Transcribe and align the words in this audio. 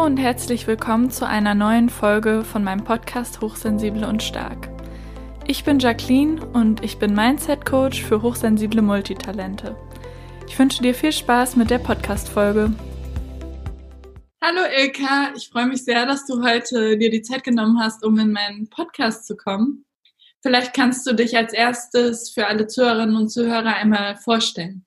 Hallo 0.00 0.08
und 0.08 0.16
herzlich 0.16 0.66
willkommen 0.66 1.10
zu 1.10 1.26
einer 1.26 1.54
neuen 1.54 1.90
Folge 1.90 2.42
von 2.42 2.64
meinem 2.64 2.84
Podcast 2.84 3.42
Hochsensibel 3.42 4.04
und 4.04 4.22
Stark. 4.22 4.70
Ich 5.46 5.62
bin 5.62 5.78
Jacqueline 5.78 6.42
und 6.54 6.82
ich 6.82 6.98
bin 6.98 7.12
Mindset 7.12 7.66
Coach 7.66 8.02
für 8.02 8.22
hochsensible 8.22 8.80
Multitalente. 8.80 9.76
Ich 10.48 10.58
wünsche 10.58 10.82
dir 10.82 10.94
viel 10.94 11.12
Spaß 11.12 11.56
mit 11.56 11.68
der 11.68 11.80
Podcast-Folge. 11.80 12.72
Hallo 14.42 14.62
Ilka, 14.74 15.34
ich 15.36 15.50
freue 15.50 15.66
mich 15.66 15.84
sehr, 15.84 16.06
dass 16.06 16.24
du 16.24 16.42
heute 16.42 16.96
dir 16.96 17.10
die 17.10 17.20
Zeit 17.20 17.44
genommen 17.44 17.78
hast, 17.78 18.02
um 18.02 18.18
in 18.18 18.32
meinen 18.32 18.70
Podcast 18.70 19.26
zu 19.26 19.36
kommen. 19.36 19.84
Vielleicht 20.40 20.72
kannst 20.72 21.06
du 21.06 21.14
dich 21.14 21.36
als 21.36 21.52
erstes 21.52 22.30
für 22.30 22.46
alle 22.46 22.66
Zuhörerinnen 22.66 23.16
und 23.16 23.28
Zuhörer 23.28 23.74
einmal 23.74 24.16
vorstellen. 24.16 24.86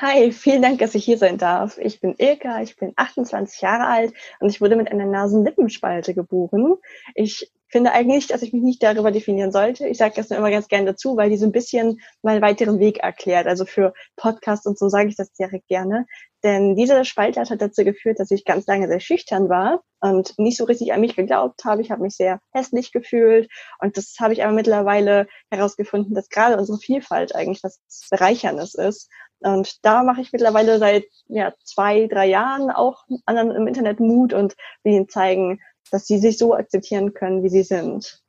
Hi, 0.00 0.32
vielen 0.32 0.62
Dank, 0.62 0.78
dass 0.78 0.94
ich 0.94 1.04
hier 1.04 1.18
sein 1.18 1.36
darf. 1.36 1.76
Ich 1.78 2.00
bin 2.00 2.14
Ilka, 2.16 2.62
ich 2.62 2.76
bin 2.76 2.92
28 2.96 3.60
Jahre 3.60 3.86
alt 3.86 4.14
und 4.38 4.48
ich 4.48 4.60
wurde 4.60 4.76
mit 4.76 4.90
einer 4.90 5.04
Nasenlippenspalte 5.04 6.14
geboren. 6.14 6.76
Ich 7.14 7.50
finde 7.70 7.92
eigentlich, 7.92 8.26
dass 8.26 8.42
ich 8.42 8.52
mich 8.52 8.62
nicht 8.62 8.82
darüber 8.82 9.10
definieren 9.10 9.52
sollte. 9.52 9.86
Ich 9.86 9.98
sage 9.98 10.14
das 10.16 10.28
nur 10.28 10.38
immer 10.38 10.50
ganz 10.50 10.68
gerne 10.68 10.86
dazu, 10.86 11.16
weil 11.16 11.30
die 11.30 11.36
so 11.36 11.46
ein 11.46 11.52
bisschen 11.52 12.00
meinen 12.22 12.42
weiteren 12.42 12.78
Weg 12.78 12.98
erklärt. 12.98 13.46
Also 13.46 13.64
für 13.64 13.92
Podcasts 14.16 14.66
und 14.66 14.78
so 14.78 14.88
sage 14.88 15.08
ich 15.08 15.16
das 15.16 15.32
direkt 15.32 15.68
gerne. 15.68 16.06
Denn 16.42 16.74
diese 16.74 17.04
Spalte 17.04 17.40
hat 17.40 17.60
dazu 17.60 17.84
geführt, 17.84 18.18
dass 18.18 18.30
ich 18.30 18.44
ganz 18.44 18.66
lange 18.66 18.88
sehr 18.88 19.00
schüchtern 19.00 19.48
war 19.48 19.82
und 20.00 20.38
nicht 20.38 20.56
so 20.56 20.64
richtig 20.64 20.92
an 20.92 21.00
mich 21.00 21.14
geglaubt 21.14 21.64
habe. 21.64 21.82
Ich 21.82 21.90
habe 21.90 22.02
mich 22.02 22.16
sehr 22.16 22.40
hässlich 22.52 22.92
gefühlt. 22.92 23.50
Und 23.78 23.96
das 23.96 24.14
habe 24.20 24.32
ich 24.32 24.42
aber 24.42 24.52
mittlerweile 24.52 25.26
herausgefunden, 25.50 26.14
dass 26.14 26.28
gerade 26.28 26.56
unsere 26.56 26.78
Vielfalt 26.78 27.34
eigentlich 27.34 27.62
was 27.62 27.80
Bereicherndes 28.10 28.74
ist. 28.74 29.10
Und 29.40 29.84
da 29.84 30.02
mache 30.02 30.20
ich 30.20 30.32
mittlerweile 30.32 30.78
seit 30.78 31.04
ja, 31.28 31.52
zwei, 31.64 32.06
drei 32.06 32.26
Jahren 32.26 32.70
auch 32.70 33.04
anderen 33.24 33.52
im 33.52 33.66
Internet 33.66 33.98
Mut 33.98 34.34
und 34.34 34.54
will 34.82 34.94
ihnen 34.94 35.08
zeigen, 35.08 35.60
dass 35.90 36.06
sie 36.06 36.18
sich 36.18 36.38
so 36.38 36.54
akzeptieren 36.54 37.14
können, 37.14 37.42
wie 37.42 37.48
sie 37.48 37.62
sind. 37.62 38.20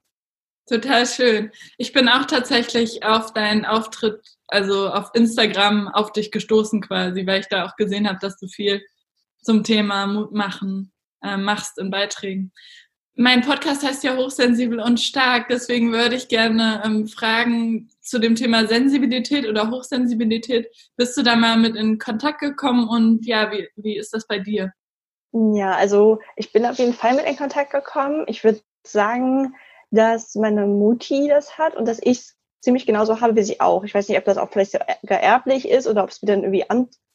Total 0.67 1.06
schön. 1.06 1.52
Ich 1.78 1.92
bin 1.92 2.08
auch 2.08 2.26
tatsächlich 2.26 3.04
auf 3.04 3.34
deinen 3.34 3.66
Auftritt, 3.66 4.22
also 4.48 4.90
auf 4.90 5.09
Instagram, 5.14 5.88
auf 5.89 6.12
dich 6.12 6.32
gestoßen 6.32 6.82
quasi, 6.82 7.26
weil 7.26 7.42
ich 7.42 7.48
da 7.48 7.66
auch 7.66 7.76
gesehen 7.76 8.08
habe, 8.08 8.20
dass 8.22 8.38
du 8.38 8.48
viel 8.48 8.82
zum 9.42 9.64
Thema 9.64 10.08
Mut 10.08 10.32
machen 10.32 10.94
äh, 11.23 11.38
machst 11.38 11.78
in 11.78 11.89
Beiträgen. 11.89 12.52
Mein 13.16 13.42
Podcast 13.42 13.84
heißt 13.84 14.04
ja 14.04 14.16
hochsensibel 14.16 14.80
und 14.80 15.00
stark, 15.00 15.50
deswegen 15.50 15.92
würde 15.92 16.16
ich 16.16 16.30
gerne 16.30 16.82
ähm, 16.86 17.08
fragen 17.08 17.89
zu 18.00 18.20
dem 18.20 18.36
Thema 18.36 18.66
Sensibilität 18.67 19.48
oder 19.48 19.70
Hochsensibilität. 19.70 20.67
Bist 20.95 21.17
du 21.17 21.22
da 21.22 21.36
mal 21.36 21.58
mit 21.58 21.76
in 21.76 22.00
Kontakt 22.00 22.39
gekommen 22.39 22.88
und 22.88 23.26
ja, 23.26 23.52
wie, 23.52 23.67
wie 23.76 23.98
ist 23.98 24.14
das 24.14 24.26
bei 24.26 24.39
dir? 24.39 24.72
Ja, 25.33 25.75
also 25.75 26.19
ich 26.35 26.51
bin 26.51 26.65
auf 26.65 26.77
jeden 26.77 26.93
Fall 26.93 27.15
mit 27.15 27.25
in 27.25 27.37
Kontakt 27.37 27.71
gekommen. 27.71 28.25
Ich 28.27 28.43
würde 28.43 28.61
sagen, 28.85 29.55
dass 29.89 30.35
meine 30.35 30.65
Mutti 30.67 31.27
das 31.29 31.57
hat 31.57 31.75
und 31.75 31.87
dass 31.87 31.99
ich 32.01 32.19
es 32.19 32.35
ziemlich 32.61 32.85
genauso 32.85 33.21
habe 33.21 33.35
wie 33.35 33.43
sie 33.43 33.59
auch. 33.61 33.83
Ich 33.83 33.93
weiß 33.93 34.09
nicht, 34.09 34.17
ob 34.17 34.25
das 34.25 34.37
auch 34.37 34.49
vielleicht 34.52 34.71
sogar 34.71 35.19
erblich 35.19 35.67
ist 35.69 35.87
oder 35.87 36.03
ob 36.03 36.09
es 36.09 36.21
mir 36.21 36.27
dann 36.27 36.43
irgendwie 36.43 36.69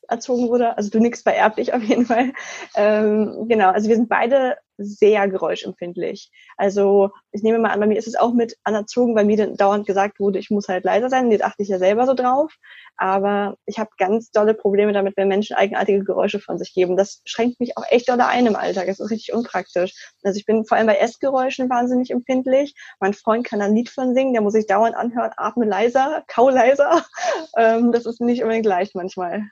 anerzogen 0.09 0.49
wurde. 0.49 0.77
Also 0.77 0.91
du 0.91 0.99
nix 0.99 1.23
bei 1.23 1.33
erblich 1.33 1.75
auf 1.75 1.83
jeden 1.83 2.07
Fall. 2.07 2.33
Ähm, 2.77 3.47
genau, 3.49 3.71
also 3.71 3.89
wir 3.89 3.97
sind 3.97 4.09
beide 4.09 4.57
sehr 4.79 5.29
geräuschempfindlich. 5.29 6.31
Also 6.57 7.11
ich 7.33 7.43
nehme 7.43 7.59
mal 7.59 7.71
an, 7.71 7.81
bei 7.81 7.87
mir 7.87 7.99
ist 7.99 8.07
es 8.07 8.17
auch 8.17 8.33
mit 8.33 8.57
anerzogen, 8.65 9.15
weil 9.15 9.25
mir 9.25 9.37
dann 9.37 9.57
dauernd 9.57 9.87
gesagt 9.87 10.21
wurde, 10.21 10.39
ich 10.39 10.51
muss 10.51 10.69
halt 10.69 10.84
leiser 10.84 11.09
sein. 11.09 11.31
Jetzt 11.31 11.45
achte 11.45 11.62
ich 11.62 11.69
ja 11.69 11.79
selber 11.79 12.07
so 12.07 12.15
drauf. 12.15 12.55
Aber 12.97 13.57
ich 13.67 13.79
habe 13.79 13.91
ganz 13.99 14.31
dolle 14.31 14.55
Probleme 14.55 14.93
damit, 14.93 15.17
wenn 15.17 15.29
Menschen 15.29 15.57
eigenartige 15.57 16.05
Geräusche 16.05 16.41
von 16.41 16.59
sich 16.59 16.75
geben. 16.75 16.97
Das 16.97 17.23
schränkt 17.25 17.61
mich 17.61 17.77
auch 17.77 17.84
echt 17.89 18.09
dolle 18.09 18.27
ein 18.27 18.47
im 18.47 18.57
Alltag. 18.57 18.87
Das 18.87 19.01
ist 19.01 19.11
richtig 19.11 19.34
unpraktisch. 19.34 19.95
Also 20.23 20.38
ich 20.38 20.47
bin 20.47 20.65
vor 20.65 20.77
allem 20.77 20.87
bei 20.87 20.97
Essgeräuschen 20.97 21.69
wahnsinnig 21.71 22.11
empfindlich. 22.11 22.75
Mein 23.00 23.15
Freund 23.15 23.47
kann 23.47 23.62
ein 23.62 23.75
Lied 23.75 23.91
von 23.91 24.15
singen, 24.15 24.33
der 24.33 24.43
muss 24.43 24.55
sich 24.55 24.67
dauernd 24.67 24.97
anhören, 24.97 25.33
atme 25.37 25.65
leiser, 25.65 26.25
kau 26.27 26.50
leiser. 26.50 27.05
Ähm, 27.56 27.93
das 27.93 28.06
ist 28.06 28.21
nicht 28.21 28.43
unbedingt 28.43 28.67
leicht 28.67 28.94
manchmal. 28.94 29.44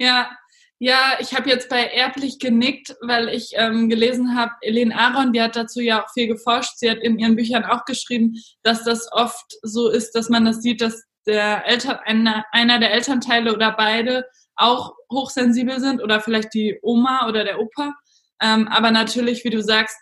Ja, 0.00 0.30
ja, 0.78 1.18
ich 1.20 1.34
habe 1.34 1.50
jetzt 1.50 1.68
bei 1.68 1.84
Erblich 1.84 2.38
genickt, 2.38 2.96
weil 3.02 3.28
ich 3.28 3.50
ähm, 3.56 3.90
gelesen 3.90 4.34
habe, 4.34 4.52
Elaine 4.62 4.96
Aaron, 4.96 5.34
die 5.34 5.42
hat 5.42 5.56
dazu 5.56 5.80
ja 5.80 6.02
auch 6.02 6.10
viel 6.14 6.26
geforscht. 6.26 6.78
Sie 6.78 6.90
hat 6.90 6.96
in 7.00 7.18
ihren 7.18 7.36
Büchern 7.36 7.66
auch 7.66 7.84
geschrieben, 7.84 8.34
dass 8.62 8.82
das 8.82 9.12
oft 9.12 9.44
so 9.60 9.90
ist, 9.90 10.12
dass 10.12 10.30
man 10.30 10.46
das 10.46 10.62
sieht, 10.62 10.80
dass 10.80 11.04
der 11.26 11.66
Eltern, 11.66 11.98
einer, 12.06 12.46
einer 12.50 12.78
der 12.78 12.94
Elternteile 12.94 13.52
oder 13.52 13.72
beide 13.72 14.24
auch 14.56 14.94
hochsensibel 15.12 15.80
sind 15.80 16.02
oder 16.02 16.22
vielleicht 16.22 16.54
die 16.54 16.78
Oma 16.80 17.28
oder 17.28 17.44
der 17.44 17.60
Opa. 17.60 17.92
Ähm, 18.40 18.66
aber 18.68 18.90
natürlich, 18.90 19.44
wie 19.44 19.50
du 19.50 19.62
sagst, 19.62 19.98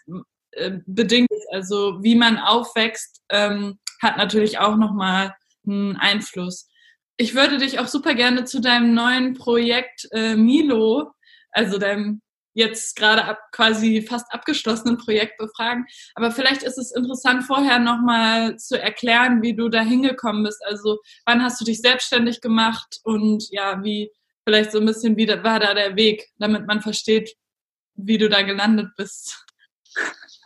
äh, 0.52 0.78
bedingt, 0.86 1.28
also 1.50 1.98
wie 2.04 2.14
man 2.14 2.38
aufwächst, 2.38 3.20
ähm, 3.30 3.80
hat 4.00 4.16
natürlich 4.16 4.60
auch 4.60 4.76
nochmal 4.76 5.34
einen 5.66 5.96
Einfluss 5.96 6.68
ich 7.18 7.34
würde 7.34 7.58
dich 7.58 7.78
auch 7.78 7.88
super 7.88 8.14
gerne 8.14 8.44
zu 8.44 8.60
deinem 8.60 8.94
neuen 8.94 9.34
Projekt 9.34 10.08
äh, 10.12 10.36
Milo, 10.36 11.10
also 11.50 11.78
deinem 11.78 12.22
jetzt 12.54 12.96
gerade 12.96 13.24
ab, 13.24 13.38
quasi 13.52 14.02
fast 14.02 14.32
abgeschlossenen 14.32 14.98
Projekt 14.98 15.36
befragen. 15.38 15.86
Aber 16.14 16.30
vielleicht 16.30 16.62
ist 16.62 16.78
es 16.78 16.92
interessant, 16.92 17.44
vorher 17.44 17.78
nochmal 17.78 18.56
zu 18.56 18.80
erklären, 18.80 19.42
wie 19.42 19.54
du 19.54 19.68
da 19.68 19.80
hingekommen 19.80 20.44
bist. 20.44 20.64
Also 20.66 20.98
wann 21.24 21.42
hast 21.42 21.60
du 21.60 21.64
dich 21.64 21.80
selbstständig 21.80 22.40
gemacht 22.40 23.00
und 23.04 23.44
ja, 23.50 23.82
wie 23.84 24.10
vielleicht 24.44 24.72
so 24.72 24.78
ein 24.78 24.86
bisschen, 24.86 25.16
wie 25.16 25.26
da, 25.26 25.42
war 25.44 25.60
da 25.60 25.74
der 25.74 25.94
Weg, 25.94 26.28
damit 26.38 26.66
man 26.66 26.80
versteht, 26.80 27.36
wie 27.94 28.18
du 28.18 28.28
da 28.28 28.42
gelandet 28.42 28.88
bist. 28.96 29.44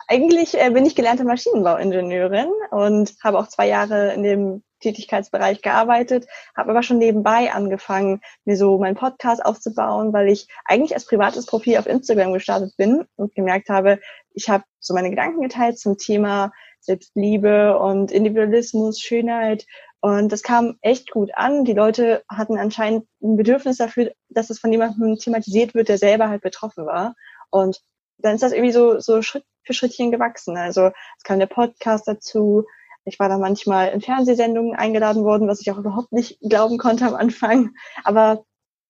Eigentlich 0.07 0.53
äh, 0.53 0.69
bin 0.69 0.85
ich 0.85 0.95
gelernte 0.95 1.23
Maschinenbauingenieurin 1.23 2.49
und 2.71 3.13
habe 3.23 3.39
auch 3.39 3.47
zwei 3.47 3.67
Jahre 3.67 4.13
in 4.13 4.23
dem 4.23 4.63
Tätigkeitsbereich 4.83 5.61
gearbeitet, 5.61 6.27
habe 6.55 6.71
aber 6.71 6.83
schon 6.83 6.97
nebenbei 6.97 7.51
angefangen, 7.51 8.21
mir 8.45 8.57
so 8.57 8.77
meinen 8.77 8.95
Podcast 8.95 9.43
aufzubauen, 9.43 10.13
weil 10.13 10.29
ich 10.29 10.47
eigentlich 10.65 10.93
als 10.93 11.05
privates 11.05 11.45
Profil 11.45 11.77
auf 11.77 11.87
Instagram 11.87 12.33
gestartet 12.33 12.75
bin 12.77 13.05
und 13.15 13.33
gemerkt 13.35 13.69
habe, 13.69 13.99
ich 14.33 14.49
habe 14.49 14.63
so 14.79 14.93
meine 14.93 15.09
Gedanken 15.09 15.41
geteilt 15.41 15.79
zum 15.79 15.97
Thema 15.97 16.51
Selbstliebe 16.79 17.77
und 17.79 18.11
Individualismus, 18.11 18.99
Schönheit 18.99 19.65
und 20.03 20.33
das 20.33 20.43
kam 20.43 20.77
echt 20.81 21.11
gut 21.11 21.31
an. 21.33 21.63
Die 21.63 21.71
Leute 21.71 22.25
hatten 22.27 22.57
anscheinend 22.57 23.07
ein 23.21 23.37
Bedürfnis 23.37 23.77
dafür, 23.77 24.11
dass 24.27 24.49
es 24.49 24.59
von 24.59 24.69
jemandem 24.69 25.17
thematisiert 25.17 25.73
wird, 25.75 25.87
der 25.87 25.97
selber 25.97 26.27
halt 26.27 26.41
betroffen 26.41 26.85
war. 26.85 27.15
Und 27.51 27.79
dann 28.17 28.35
ist 28.35 28.43
das 28.43 28.51
irgendwie 28.51 28.73
so, 28.73 28.99
so 28.99 29.21
Schritt 29.21 29.45
für 29.63 29.73
Schrittchen 29.73 30.11
gewachsen. 30.11 30.57
Also 30.57 30.87
es 31.17 31.23
kam 31.23 31.39
der 31.39 31.47
Podcast 31.47 32.05
dazu, 32.05 32.65
ich 33.05 33.19
war 33.19 33.29
da 33.29 33.37
manchmal 33.37 33.89
in 33.89 34.01
Fernsehsendungen 34.01 34.75
eingeladen 34.75 35.23
worden, 35.23 35.47
was 35.47 35.61
ich 35.61 35.71
auch 35.71 35.77
überhaupt 35.77 36.11
nicht 36.11 36.39
glauben 36.41 36.77
konnte 36.77 37.05
am 37.05 37.15
Anfang. 37.15 37.71
Aber 38.03 38.45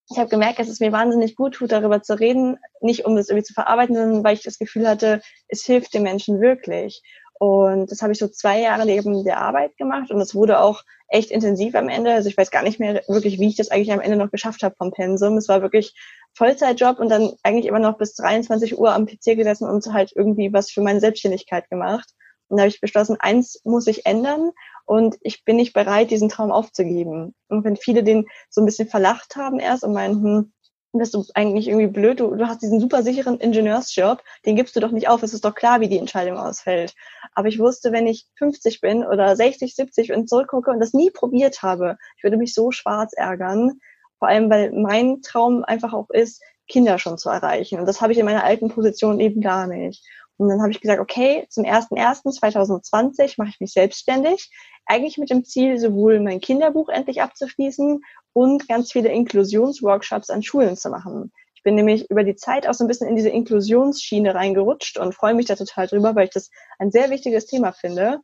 ich 0.10 0.18
habe 0.18 0.30
gemerkt, 0.30 0.60
dass 0.60 0.68
es 0.68 0.80
mir 0.80 0.92
wahnsinnig 0.92 1.36
gut 1.36 1.56
tut, 1.56 1.72
darüber 1.72 2.02
zu 2.02 2.20
reden, 2.20 2.58
nicht 2.82 3.06
um 3.06 3.16
das 3.16 3.30
irgendwie 3.30 3.46
zu 3.46 3.54
verarbeiten, 3.54 3.96
sondern 3.96 4.24
weil 4.24 4.36
ich 4.36 4.44
das 4.44 4.60
Gefühl 4.60 4.88
hatte, 4.88 5.22
es 5.48 5.64
hilft 5.64 5.94
den 5.94 6.04
Menschen 6.04 6.42
wirklich. 6.42 7.02
Und 7.40 7.92
das 7.92 8.02
habe 8.02 8.14
ich 8.14 8.20
so 8.20 8.28
zwei 8.28 8.60
Jahre 8.62 8.86
neben 8.86 9.24
der 9.24 9.40
Arbeit 9.40 9.76
gemacht 9.78 10.12
und 10.12 10.22
es 10.22 10.36
wurde 10.36 10.60
auch 10.60 10.84
echt 11.08 11.32
intensiv 11.32 11.76
am 11.76 11.90
Ende. 11.90 12.14
Also 12.14 12.30
ich 12.30 12.38
weiß 12.38 12.52
gar 12.52 12.64
nicht 12.64 12.80
mehr 12.80 13.02
wirklich, 13.08 13.40
wie 13.40 13.48
ich 13.48 13.56
das 13.56 13.70
eigentlich 13.70 13.92
am 13.92 14.00
Ende 14.00 14.18
noch 14.18 14.32
geschafft 14.32 14.64
habe 14.64 14.76
vom 14.78 14.92
Pensum. 14.92 15.38
Es 15.38 15.50
war 15.50 15.62
wirklich 15.62 15.94
Vollzeitjob 16.36 17.00
und 17.00 17.10
dann 17.10 17.34
eigentlich 17.44 17.66
immer 17.66 17.80
noch 17.80 17.98
bis 17.98 18.16
23 18.16 18.78
Uhr 18.78 18.94
am 18.94 19.06
PC 19.06 19.36
gesessen 19.36 19.70
und 19.70 19.86
halt 19.92 20.12
irgendwie 20.16 20.54
was 20.54 20.72
für 20.72 20.82
meine 20.82 21.00
Selbstständigkeit 21.00 21.70
gemacht. 21.70 22.14
Und 22.54 22.58
da 22.58 22.66
habe 22.66 22.70
ich 22.70 22.82
beschlossen, 22.82 23.18
eins 23.20 23.60
muss 23.64 23.88
ich 23.88 24.06
ändern 24.06 24.52
und 24.86 25.18
ich 25.22 25.44
bin 25.44 25.56
nicht 25.56 25.74
bereit, 25.74 26.12
diesen 26.12 26.30
Traum 26.30 26.52
aufzugeben. 26.52 27.34
Und 27.48 27.64
wenn 27.64 27.78
viele 27.78 28.04
den 28.04 28.28
so 28.52 28.62
ein 28.62 28.66
bisschen 28.68 28.88
verlacht 28.88 29.36
haben 29.36 29.60
erst 29.60 29.84
und 29.84 29.92
meinten, 29.92 30.54
bist 30.92 31.16
du 31.16 31.26
eigentlich 31.34 31.68
irgendwie 31.68 31.88
blöd, 31.88 32.20
du, 32.20 32.36
du 32.36 32.48
hast 32.48 32.62
diesen 32.62 32.80
super 32.80 33.02
sicheren 33.02 33.40
Ingenieursjob, 33.40 34.22
den 34.46 34.56
gibst 34.56 34.76
du 34.76 34.82
doch 34.82 34.92
nicht 34.92 35.10
auf, 35.10 35.24
es 35.24 35.34
ist 35.34 35.44
doch 35.44 35.56
klar, 35.56 35.82
wie 35.82 35.90
die 35.90 35.98
Entscheidung 35.98 36.38
ausfällt. 36.38 36.94
Aber 37.34 37.48
ich 37.48 37.58
wusste, 37.58 37.92
wenn 37.92 38.06
ich 38.06 38.28
50 38.38 38.82
bin 38.82 39.04
oder 39.04 39.36
60, 39.36 39.74
70 39.74 40.14
und 40.14 40.30
zurückgucke 40.30 40.70
und 40.70 40.80
das 40.80 40.94
nie 40.94 41.10
probiert 41.10 41.64
habe, 41.64 41.98
ich 42.18 42.24
würde 42.24 42.38
mich 42.38 42.54
so 42.54 42.70
schwarz 42.70 43.14
ärgern, 43.14 43.80
vor 44.20 44.28
allem, 44.28 44.52
weil 44.52 44.72
mein 44.74 45.24
Traum 45.24 45.64
einfach 45.64 45.94
auch 45.94 46.12
ist, 46.12 46.40
Kinder 46.68 47.00
schon 47.00 47.18
zu 47.18 47.30
erreichen. 47.30 47.80
Und 47.80 47.88
das 47.88 48.00
habe 48.00 48.14
ich 48.14 48.20
in 48.20 48.26
meiner 48.26 48.44
alten 48.44 48.70
Position 48.70 49.20
eben 49.20 49.42
gar 49.42 49.66
nicht. 49.66 50.06
Und 50.44 50.50
dann 50.50 50.62
habe 50.62 50.72
ich 50.72 50.82
gesagt, 50.82 51.00
okay, 51.00 51.46
zum 51.50 51.64
01.01.2020 51.64 53.36
mache 53.38 53.50
ich 53.50 53.62
mich 53.62 53.72
selbstständig. 53.72 54.52
Eigentlich 54.86 55.18
mit 55.18 55.30
dem 55.30 55.46
Ziel, 55.46 55.80
sowohl 55.80 56.20
mein 56.20 56.42
Kinderbuch 56.42 56.90
endlich 56.90 57.22
abzuschließen 57.22 58.02
und 58.34 58.68
ganz 58.68 58.92
viele 58.92 59.08
Inklusionsworkshops 59.08 60.30
an 60.30 60.44
Schulen 60.44 60.76
zu 60.76 60.90
machen. 60.90 61.32
Ich 61.56 61.64
bin 61.64 61.76
nämlich 61.76 62.10
über 62.12 62.26
die 62.26 62.36
Zeit 62.36 62.68
auch 62.68 62.74
so 62.74 62.84
ein 62.84 62.90
bisschen 62.90 63.08
in 63.08 63.16
diese 63.16 63.30
Inklusionsschiene 63.30 64.36
reingerutscht 64.36 64.98
und 64.98 65.16
freue 65.16 65.34
mich 65.34 65.46
da 65.46 65.56
total 65.56 65.88
drüber, 65.88 66.14
weil 66.14 66.26
ich 66.26 66.34
das 66.34 66.50
ein 66.78 66.92
sehr 66.92 67.10
wichtiges 67.10 67.46
Thema 67.46 67.72
finde. 67.72 68.20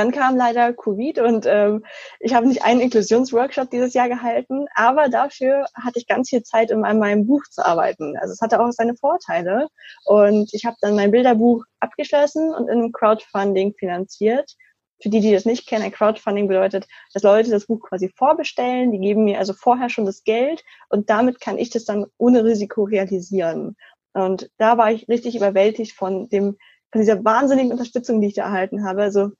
Dann 0.00 0.12
kam 0.12 0.34
leider 0.34 0.72
Covid 0.72 1.18
und 1.18 1.44
ähm, 1.46 1.84
ich 2.20 2.32
habe 2.32 2.48
nicht 2.48 2.64
einen 2.64 2.80
Inklusionsworkshop 2.80 3.68
dieses 3.68 3.92
Jahr 3.92 4.08
gehalten, 4.08 4.64
aber 4.74 5.10
dafür 5.10 5.66
hatte 5.74 5.98
ich 5.98 6.06
ganz 6.06 6.30
viel 6.30 6.42
Zeit, 6.42 6.72
um 6.72 6.84
an 6.84 6.98
meinem 6.98 7.26
Buch 7.26 7.42
zu 7.50 7.62
arbeiten. 7.62 8.16
Also 8.16 8.32
es 8.32 8.40
hatte 8.40 8.60
auch 8.60 8.70
seine 8.72 8.96
Vorteile. 8.96 9.68
Und 10.06 10.54
ich 10.54 10.64
habe 10.64 10.76
dann 10.80 10.94
mein 10.94 11.10
Bilderbuch 11.10 11.64
abgeschlossen 11.80 12.54
und 12.54 12.68
in 12.68 12.92
Crowdfunding 12.92 13.74
finanziert 13.78 14.56
für 15.02 15.10
die, 15.10 15.20
die 15.20 15.32
das 15.32 15.44
nicht 15.44 15.66
kennen, 15.66 15.84
ein 15.84 15.92
Crowdfunding 15.92 16.48
bedeutet, 16.48 16.86
dass 17.12 17.22
Leute 17.22 17.50
das 17.50 17.66
Buch 17.66 17.80
quasi 17.80 18.08
vorbestellen, 18.08 18.92
die 18.92 18.98
geben 18.98 19.24
mir 19.24 19.38
also 19.38 19.52
vorher 19.52 19.90
schon 19.90 20.06
das 20.06 20.24
Geld 20.24 20.62
und 20.88 21.10
damit 21.10 21.40
kann 21.40 21.58
ich 21.58 21.68
das 21.68 21.84
dann 21.84 22.06
ohne 22.16 22.44
Risiko 22.44 22.84
realisieren. 22.84 23.76
Und 24.14 24.50
da 24.56 24.78
war 24.78 24.92
ich 24.92 25.08
richtig 25.08 25.36
überwältigt 25.36 25.92
von 25.92 26.28
dem, 26.30 26.56
von 26.92 27.00
dieser 27.00 27.24
wahnsinnigen 27.24 27.72
Unterstützung, 27.72 28.20
die 28.20 28.28
ich 28.28 28.34
da 28.34 28.44
erhalten 28.44 28.84
habe. 28.84 29.02
Also, 29.02 29.30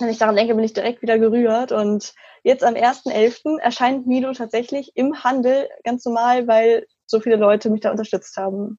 wenn 0.00 0.08
ich 0.08 0.18
daran 0.18 0.36
denke, 0.36 0.54
bin 0.54 0.64
ich 0.64 0.72
direkt 0.72 1.02
wieder 1.02 1.18
gerührt. 1.18 1.72
Und 1.72 2.14
jetzt 2.42 2.64
am 2.64 2.74
1.11. 2.74 3.58
erscheint 3.58 4.06
Milo 4.06 4.32
tatsächlich 4.32 4.92
im 4.94 5.22
Handel 5.22 5.68
ganz 5.84 6.04
normal, 6.04 6.46
weil 6.46 6.86
so 7.06 7.20
viele 7.20 7.36
Leute 7.36 7.70
mich 7.70 7.80
da 7.80 7.90
unterstützt 7.90 8.36
haben. 8.36 8.78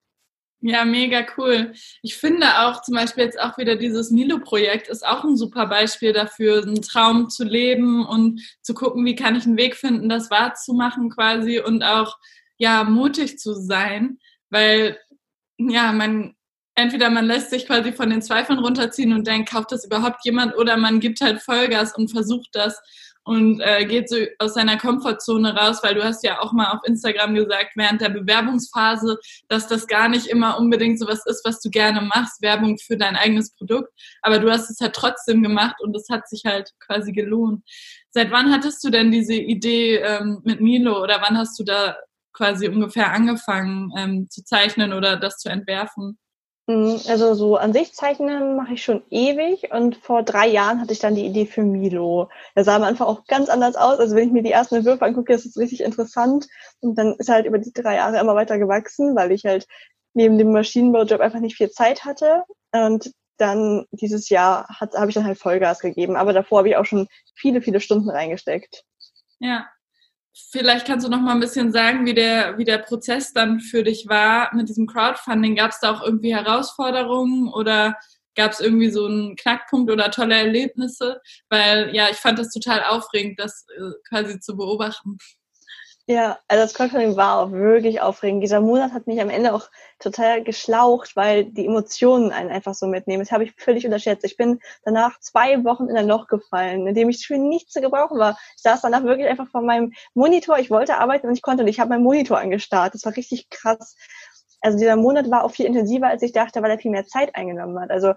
Ja, 0.63 0.85
mega 0.85 1.25
cool. 1.37 1.73
Ich 2.03 2.15
finde 2.17 2.45
auch 2.59 2.83
zum 2.83 2.93
Beispiel 2.93 3.23
jetzt 3.23 3.39
auch 3.39 3.57
wieder 3.57 3.75
dieses 3.75 4.11
Milo-Projekt 4.11 4.89
ist 4.89 5.05
auch 5.05 5.23
ein 5.23 5.35
super 5.35 5.65
Beispiel 5.65 6.13
dafür, 6.13 6.61
einen 6.61 6.83
Traum 6.83 7.29
zu 7.29 7.43
leben 7.43 8.05
und 8.05 8.41
zu 8.61 8.75
gucken, 8.75 9.03
wie 9.03 9.15
kann 9.15 9.35
ich 9.35 9.45
einen 9.45 9.57
Weg 9.57 9.75
finden, 9.75 10.07
das 10.07 10.29
wahrzumachen 10.29 11.09
quasi 11.09 11.59
und 11.59 11.83
auch 11.83 12.15
ja 12.57 12.83
mutig 12.83 13.39
zu 13.39 13.55
sein, 13.55 14.19
weil 14.51 14.99
ja 15.57 15.91
man 15.93 16.35
entweder 16.75 17.09
man 17.09 17.25
lässt 17.25 17.49
sich 17.49 17.65
quasi 17.65 17.91
von 17.91 18.09
den 18.09 18.21
Zweifeln 18.21 18.59
runterziehen 18.59 19.13
und 19.13 19.27
denkt, 19.27 19.49
kauft 19.49 19.71
das 19.71 19.85
überhaupt 19.85 20.23
jemand 20.23 20.55
oder 20.57 20.77
man 20.77 20.99
gibt 20.99 21.21
halt 21.21 21.41
Vollgas 21.41 21.95
und 21.95 22.11
versucht 22.11 22.49
das 22.53 22.79
und 23.23 23.61
äh, 23.61 23.85
geht 23.85 24.09
so 24.09 24.17
aus 24.39 24.55
seiner 24.55 24.77
Komfortzone 24.77 25.55
raus, 25.55 25.79
weil 25.83 25.93
du 25.93 26.03
hast 26.03 26.23
ja 26.23 26.39
auch 26.39 26.53
mal 26.53 26.71
auf 26.71 26.79
Instagram 26.85 27.35
gesagt, 27.35 27.71
während 27.75 28.01
der 28.01 28.09
Bewerbungsphase, 28.09 29.19
dass 29.47 29.67
das 29.67 29.85
gar 29.85 30.09
nicht 30.09 30.27
immer 30.27 30.57
unbedingt 30.57 30.99
so 30.99 31.07
was 31.07 31.25
ist, 31.25 31.45
was 31.45 31.59
du 31.61 31.69
gerne 31.69 32.01
machst, 32.01 32.41
Werbung 32.41 32.77
für 32.79 32.97
dein 32.97 33.15
eigenes 33.15 33.53
Produkt, 33.55 33.91
aber 34.21 34.39
du 34.39 34.49
hast 34.49 34.69
es 34.71 34.79
halt 34.79 34.93
trotzdem 34.93 35.43
gemacht 35.43 35.75
und 35.81 35.95
es 35.95 36.09
hat 36.09 36.27
sich 36.27 36.43
halt 36.45 36.71
quasi 36.79 37.11
gelohnt. 37.11 37.63
Seit 38.09 38.31
wann 38.31 38.51
hattest 38.51 38.83
du 38.83 38.89
denn 38.89 39.11
diese 39.11 39.35
Idee 39.35 39.97
ähm, 39.97 40.41
mit 40.43 40.59
Milo 40.59 41.01
oder 41.01 41.21
wann 41.21 41.37
hast 41.37 41.59
du 41.59 41.63
da 41.63 41.97
quasi 42.33 42.67
ungefähr 42.67 43.11
angefangen 43.11 43.91
ähm, 43.97 44.29
zu 44.29 44.43
zeichnen 44.43 44.93
oder 44.93 45.17
das 45.17 45.37
zu 45.37 45.49
entwerfen? 45.49 46.17
Mm, 46.71 46.97
also 47.09 47.33
so 47.33 47.57
an 47.57 47.73
sich 47.73 47.93
zeichnen 47.93 48.55
mache 48.55 48.73
ich 48.73 48.83
schon 48.83 49.03
ewig 49.09 49.71
und 49.71 49.97
vor 49.97 50.23
drei 50.23 50.47
Jahren 50.47 50.79
hatte 50.79 50.93
ich 50.93 50.99
dann 50.99 51.15
die 51.15 51.25
Idee 51.25 51.45
für 51.45 51.63
Milo. 51.63 52.29
Der 52.55 52.63
sah 52.63 52.75
am 52.75 52.83
Anfang 52.83 53.07
auch 53.07 53.25
ganz 53.25 53.49
anders 53.49 53.75
aus. 53.75 53.99
Also 53.99 54.15
wenn 54.15 54.27
ich 54.27 54.33
mir 54.33 54.43
die 54.43 54.51
ersten 54.51 54.75
Entwürfe 54.75 55.05
angucke, 55.05 55.33
ist 55.33 55.45
es 55.45 55.57
richtig 55.57 55.81
interessant. 55.81 56.47
Und 56.79 56.95
dann 56.97 57.15
ist 57.15 57.29
er 57.29 57.35
halt 57.35 57.45
über 57.45 57.59
die 57.59 57.73
drei 57.73 57.95
Jahre 57.95 58.19
immer 58.19 58.35
weiter 58.35 58.57
gewachsen, 58.57 59.15
weil 59.15 59.31
ich 59.31 59.45
halt 59.45 59.67
neben 60.13 60.37
dem 60.37 60.51
Maschinenbaujob 60.51 61.19
einfach 61.19 61.39
nicht 61.39 61.57
viel 61.57 61.71
Zeit 61.71 62.05
hatte. 62.05 62.43
Und 62.71 63.11
dann 63.37 63.85
dieses 63.91 64.29
Jahr 64.29 64.67
habe 64.69 65.09
ich 65.09 65.15
dann 65.15 65.25
halt 65.25 65.39
Vollgas 65.39 65.79
gegeben. 65.79 66.15
Aber 66.15 66.31
davor 66.31 66.59
habe 66.59 66.69
ich 66.69 66.77
auch 66.77 66.85
schon 66.85 67.07
viele, 67.35 67.61
viele 67.61 67.81
Stunden 67.81 68.09
reingesteckt. 68.09 68.83
Ja, 69.39 69.67
Vielleicht 70.33 70.87
kannst 70.87 71.05
du 71.05 71.09
noch 71.09 71.19
mal 71.19 71.33
ein 71.33 71.39
bisschen 71.41 71.71
sagen, 71.73 72.05
wie 72.05 72.13
der, 72.13 72.57
wie 72.57 72.63
der 72.63 72.77
Prozess 72.77 73.33
dann 73.33 73.59
für 73.59 73.83
dich 73.83 74.07
war 74.07 74.53
mit 74.55 74.69
diesem 74.69 74.87
Crowdfunding. 74.87 75.55
Gab 75.55 75.71
es 75.71 75.79
da 75.79 75.91
auch 75.91 76.01
irgendwie 76.01 76.33
Herausforderungen 76.33 77.49
oder 77.49 77.95
gab 78.35 78.51
es 78.51 78.61
irgendwie 78.61 78.89
so 78.89 79.05
einen 79.05 79.35
Knackpunkt 79.35 79.91
oder 79.91 80.09
tolle 80.09 80.35
Erlebnisse? 80.35 81.19
Weil 81.49 81.93
ja, 81.93 82.09
ich 82.09 82.17
fand 82.17 82.39
das 82.39 82.49
total 82.49 82.83
aufregend, 82.83 83.39
das 83.39 83.65
äh, 83.77 83.91
quasi 84.07 84.39
zu 84.39 84.55
beobachten. 84.55 85.17
Ja, 86.11 86.39
also 86.49 86.63
das 86.63 86.73
Crowdfunding 86.73 87.15
war 87.15 87.39
auch 87.39 87.51
wirklich 87.53 88.01
aufregend. 88.01 88.43
Dieser 88.43 88.59
Monat 88.59 88.91
hat 88.91 89.07
mich 89.07 89.21
am 89.21 89.29
Ende 89.29 89.53
auch 89.53 89.69
total 89.97 90.43
geschlaucht, 90.43 91.15
weil 91.15 91.45
die 91.45 91.65
Emotionen 91.65 92.33
einen 92.33 92.49
einfach 92.51 92.73
so 92.73 92.85
mitnehmen. 92.85 93.23
Das 93.23 93.31
habe 93.31 93.45
ich 93.45 93.53
völlig 93.55 93.85
unterschätzt. 93.85 94.25
Ich 94.25 94.35
bin 94.35 94.59
danach 94.83 95.21
zwei 95.21 95.63
Wochen 95.63 95.87
in 95.87 95.95
ein 95.95 96.07
Loch 96.07 96.27
gefallen, 96.27 96.85
in 96.85 96.95
dem 96.95 97.07
ich 97.07 97.25
für 97.25 97.37
nichts 97.37 97.71
zu 97.71 97.79
gebrauchen 97.79 98.19
war. 98.19 98.37
Ich 98.57 98.61
saß 98.61 98.81
danach 98.81 99.03
wirklich 99.03 99.25
einfach 99.25 99.47
vor 99.47 99.61
meinem 99.61 99.93
Monitor. 100.13 100.59
Ich 100.59 100.69
wollte 100.69 100.97
arbeiten 100.97 101.27
und 101.27 101.33
ich 101.33 101.41
konnte 101.41 101.63
nicht. 101.63 101.75
Ich 101.75 101.79
habe 101.79 101.91
meinen 101.91 102.03
Monitor 102.03 102.39
angestarrt. 102.39 102.93
Das 102.93 103.05
war 103.05 103.15
richtig 103.15 103.49
krass. 103.49 103.95
Also 104.59 104.77
dieser 104.77 104.97
Monat 104.97 105.31
war 105.31 105.45
auch 105.45 105.51
viel 105.51 105.65
intensiver, 105.65 106.07
als 106.07 106.23
ich 106.23 106.33
dachte, 106.33 106.61
weil 106.61 106.71
er 106.71 106.79
viel 106.79 106.91
mehr 106.91 107.07
Zeit 107.07 107.37
eingenommen 107.37 107.79
hat. 107.79 107.89
Also 107.89 108.15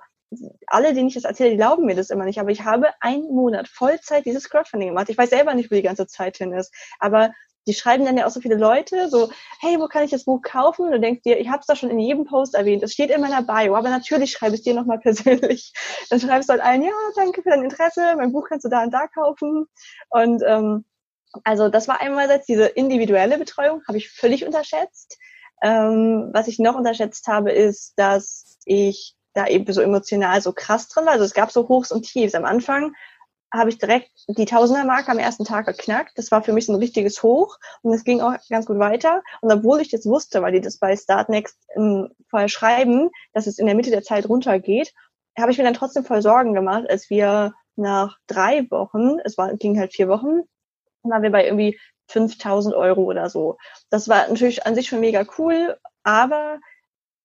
alle, 0.66 0.94
denen 0.94 1.06
ich 1.06 1.14
das 1.14 1.22
erzähle, 1.22 1.50
die 1.50 1.56
glauben 1.58 1.86
mir 1.86 1.94
das 1.94 2.10
immer 2.10 2.24
nicht. 2.24 2.40
Aber 2.40 2.50
ich 2.50 2.64
habe 2.64 2.90
einen 2.98 3.28
Monat 3.28 3.68
Vollzeit 3.68 4.26
dieses 4.26 4.50
Crowdfunding 4.50 4.88
gemacht. 4.88 5.10
Ich 5.10 5.16
weiß 5.16 5.30
selber 5.30 5.54
nicht, 5.54 5.70
wo 5.70 5.76
die 5.76 5.82
ganze 5.82 6.08
Zeit 6.08 6.38
hin 6.38 6.52
ist. 6.52 6.74
Aber 6.98 7.30
die 7.66 7.74
schreiben 7.74 8.04
dann 8.04 8.16
ja 8.16 8.26
auch 8.26 8.30
so 8.30 8.40
viele 8.40 8.56
Leute, 8.56 9.08
so, 9.08 9.30
hey, 9.60 9.78
wo 9.78 9.86
kann 9.86 10.04
ich 10.04 10.10
das 10.10 10.24
Buch 10.24 10.42
kaufen? 10.42 10.86
Und 10.86 10.92
du 10.92 11.00
denkst 11.00 11.22
dir, 11.22 11.38
ich 11.38 11.48
habe 11.48 11.60
es 11.60 11.66
da 11.66 11.76
schon 11.76 11.90
in 11.90 11.98
jedem 11.98 12.24
Post 12.24 12.54
erwähnt, 12.54 12.82
es 12.82 12.92
steht 12.92 13.10
in 13.10 13.20
meiner 13.20 13.42
Bio, 13.42 13.74
aber 13.74 13.90
natürlich 13.90 14.32
schreibe 14.32 14.54
ich 14.54 14.62
dir 14.62 14.74
nochmal 14.74 14.98
persönlich. 15.02 15.72
Dann 16.10 16.20
schreibst 16.20 16.48
du 16.48 16.52
halt 16.52 16.62
allen, 16.62 16.82
ja, 16.82 16.92
danke 17.16 17.42
für 17.42 17.50
dein 17.50 17.62
Interesse, 17.62 18.14
mein 18.16 18.32
Buch 18.32 18.46
kannst 18.48 18.64
du 18.64 18.68
da 18.68 18.82
und 18.82 18.92
da 18.92 19.06
kaufen. 19.06 19.66
Und 20.10 20.42
ähm, 20.46 20.84
also 21.42 21.68
das 21.68 21.88
war 21.88 22.00
einerseits 22.00 22.46
diese 22.46 22.66
individuelle 22.66 23.38
Betreuung, 23.38 23.82
habe 23.88 23.98
ich 23.98 24.10
völlig 24.10 24.44
unterschätzt. 24.44 25.18
Ähm, 25.62 26.30
was 26.32 26.48
ich 26.48 26.58
noch 26.58 26.76
unterschätzt 26.76 27.26
habe, 27.26 27.50
ist, 27.50 27.94
dass 27.96 28.58
ich 28.64 29.16
da 29.32 29.46
eben 29.46 29.72
so 29.72 29.80
emotional 29.80 30.40
so 30.40 30.52
krass 30.52 30.88
drin 30.88 31.06
war. 31.06 31.12
Also 31.12 31.24
es 31.24 31.34
gab 31.34 31.50
so 31.50 31.68
Hochs 31.68 31.90
und 31.90 32.02
Tiefs. 32.02 32.34
Am 32.34 32.44
Anfang 32.44 32.94
habe 33.54 33.70
ich 33.70 33.78
direkt 33.78 34.10
die 34.26 34.44
Tausendermarke 34.44 35.10
am 35.10 35.18
ersten 35.18 35.44
Tag 35.44 35.66
geknackt. 35.66 36.18
Das 36.18 36.30
war 36.30 36.42
für 36.42 36.52
mich 36.52 36.66
so 36.66 36.72
ein 36.72 36.78
richtiges 36.78 37.22
Hoch 37.22 37.56
und 37.82 37.94
es 37.94 38.04
ging 38.04 38.20
auch 38.20 38.34
ganz 38.50 38.66
gut 38.66 38.78
weiter. 38.78 39.22
Und 39.40 39.52
obwohl 39.52 39.80
ich 39.80 39.90
das 39.90 40.06
wusste, 40.06 40.42
weil 40.42 40.52
die 40.52 40.60
das 40.60 40.78
bei 40.78 40.96
Startnext 40.96 41.56
ähm, 41.76 42.08
vorher 42.28 42.48
schreiben, 42.48 43.10
dass 43.32 43.46
es 43.46 43.58
in 43.58 43.66
der 43.66 43.76
Mitte 43.76 43.90
der 43.90 44.02
Zeit 44.02 44.28
runtergeht, 44.28 44.92
habe 45.38 45.52
ich 45.52 45.58
mir 45.58 45.64
dann 45.64 45.74
trotzdem 45.74 46.04
voll 46.04 46.20
Sorgen 46.20 46.52
gemacht, 46.52 46.84
als 46.88 47.10
wir 47.10 47.54
nach 47.76 48.18
drei 48.26 48.68
Wochen, 48.70 49.18
es 49.24 49.38
war, 49.38 49.54
ging 49.56 49.78
halt 49.78 49.94
vier 49.94 50.08
Wochen, 50.08 50.42
waren 51.02 51.22
wir 51.22 51.30
bei 51.30 51.44
irgendwie 51.44 51.78
5000 52.08 52.74
Euro 52.74 53.02
oder 53.02 53.30
so. 53.30 53.56
Das 53.90 54.08
war 54.08 54.28
natürlich 54.28 54.66
an 54.66 54.74
sich 54.74 54.88
schon 54.88 55.00
mega 55.00 55.24
cool, 55.38 55.76
aber 56.02 56.58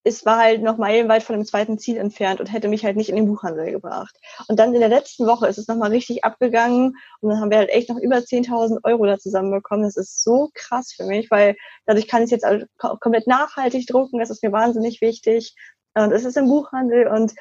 es 0.04 0.26
war 0.26 0.38
halt 0.38 0.62
noch 0.62 0.78
meilenweit 0.78 1.24
von 1.24 1.36
dem 1.36 1.46
zweiten 1.46 1.78
Ziel 1.78 1.98
entfernt 1.98 2.40
und 2.40 2.52
hätte 2.52 2.70
mich 2.70 2.86
halt 2.86 2.96
nicht 2.96 3.10
in 3.10 3.16
den 3.16 3.28
Buchhandel 3.28 3.72
gebracht. 3.72 4.16
Und 4.48 4.58
dann 4.58 4.74
in 4.74 4.80
der 4.80 4.90
letzten 4.90 5.28
Woche 5.28 5.48
ist 5.48 5.58
es 5.58 5.68
nochmal 5.68 5.92
richtig 5.92 6.24
abgegangen 6.24 6.96
und 7.20 7.30
dann 7.30 7.42
haben 7.42 7.52
wir 7.52 7.58
halt 7.58 7.70
echt 7.70 7.90
noch 7.90 7.98
über 7.98 8.18
10.000 8.18 8.80
Euro 8.84 9.06
da 9.06 9.18
zusammenbekommen. 9.18 9.84
Das 9.84 9.98
ist 9.98 10.24
so 10.24 10.50
krass 10.54 10.94
für 10.96 11.06
mich, 11.06 11.30
weil 11.30 11.56
dadurch 11.86 12.08
kann 12.08 12.24
ich 12.24 12.32
jetzt 12.32 12.46
komplett 12.78 13.28
nachhaltig 13.28 13.88
drucken. 13.88 14.20
Das 14.20 14.30
ist 14.30 14.42
mir 14.42 14.52
wahnsinnig 14.52 15.02
wichtig. 15.02 15.54
Und 15.96 16.12
es 16.14 16.24
ist 16.24 16.38
im 16.38 16.48
Buchhandel 16.48 17.08
und 17.08 17.34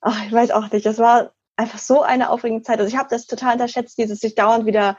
ach, 0.00 0.26
ich 0.26 0.32
weiß 0.32 0.50
auch 0.50 0.70
nicht, 0.70 0.84
das 0.84 0.98
war 0.98 1.32
einfach 1.56 1.78
so 1.78 2.02
eine 2.02 2.30
aufregende 2.30 2.62
Zeit. 2.62 2.78
Also 2.80 2.88
ich 2.92 2.98
habe 2.98 3.08
das 3.10 3.26
total 3.26 3.54
unterschätzt, 3.54 3.98
dieses 3.98 4.20
sich 4.20 4.34
dauernd 4.34 4.66
wieder 4.66 4.98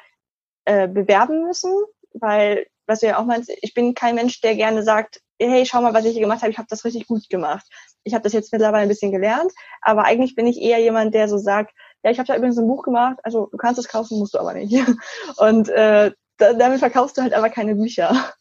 äh, 0.66 0.88
bewerben 0.88 1.44
müssen, 1.44 1.72
weil 2.14 2.66
was 2.88 3.02
du 3.02 3.08
ja 3.08 3.20
auch 3.20 3.26
meinst, 3.26 3.52
ich 3.62 3.74
bin 3.76 3.94
kein 3.94 4.16
Mensch, 4.16 4.42
der 4.42 4.56
gerne 4.56 4.82
sagt, 4.84 5.22
hey, 5.40 5.66
schau 5.66 5.82
mal, 5.82 5.94
was 5.94 6.06
ich 6.06 6.14
hier 6.14 6.22
gemacht 6.22 6.42
habe, 6.42 6.52
ich 6.52 6.58
habe 6.58 6.68
das 6.70 6.84
richtig 6.86 7.08
gut 7.08 7.30
gemacht. 7.30 7.66
Ich 8.04 8.14
habe 8.14 8.24
das 8.24 8.34
jetzt 8.34 8.52
mittlerweile 8.52 8.84
ein 8.84 8.90
bisschen 8.90 9.12
gelernt, 9.12 9.52
aber 9.82 10.04
eigentlich 10.04 10.36
bin 10.36 10.48
ich 10.48 10.62
eher 10.62 10.80
jemand, 10.80 11.14
der 11.14 11.28
so 11.28 11.38
sagt, 11.38 11.74
ja, 12.04 12.12
ich 12.12 12.20
habe 12.20 12.28
da 12.28 12.36
übrigens 12.36 12.58
ein 12.58 12.68
Buch 12.68 12.84
gemacht, 12.84 13.18
also 13.24 13.48
du 13.52 13.58
kannst 13.58 13.80
es 13.80 13.88
kaufen, 13.88 14.20
musst 14.20 14.34
du 14.34 14.40
aber 14.40 14.54
nicht. 14.54 14.74
Und 15.38 15.70
äh, 15.70 16.12
damit 16.38 16.80
verkaufst 16.80 17.18
du 17.18 17.22
halt 17.22 17.34
aber 17.34 17.50
keine 17.50 17.76
Bücher. 17.76 18.34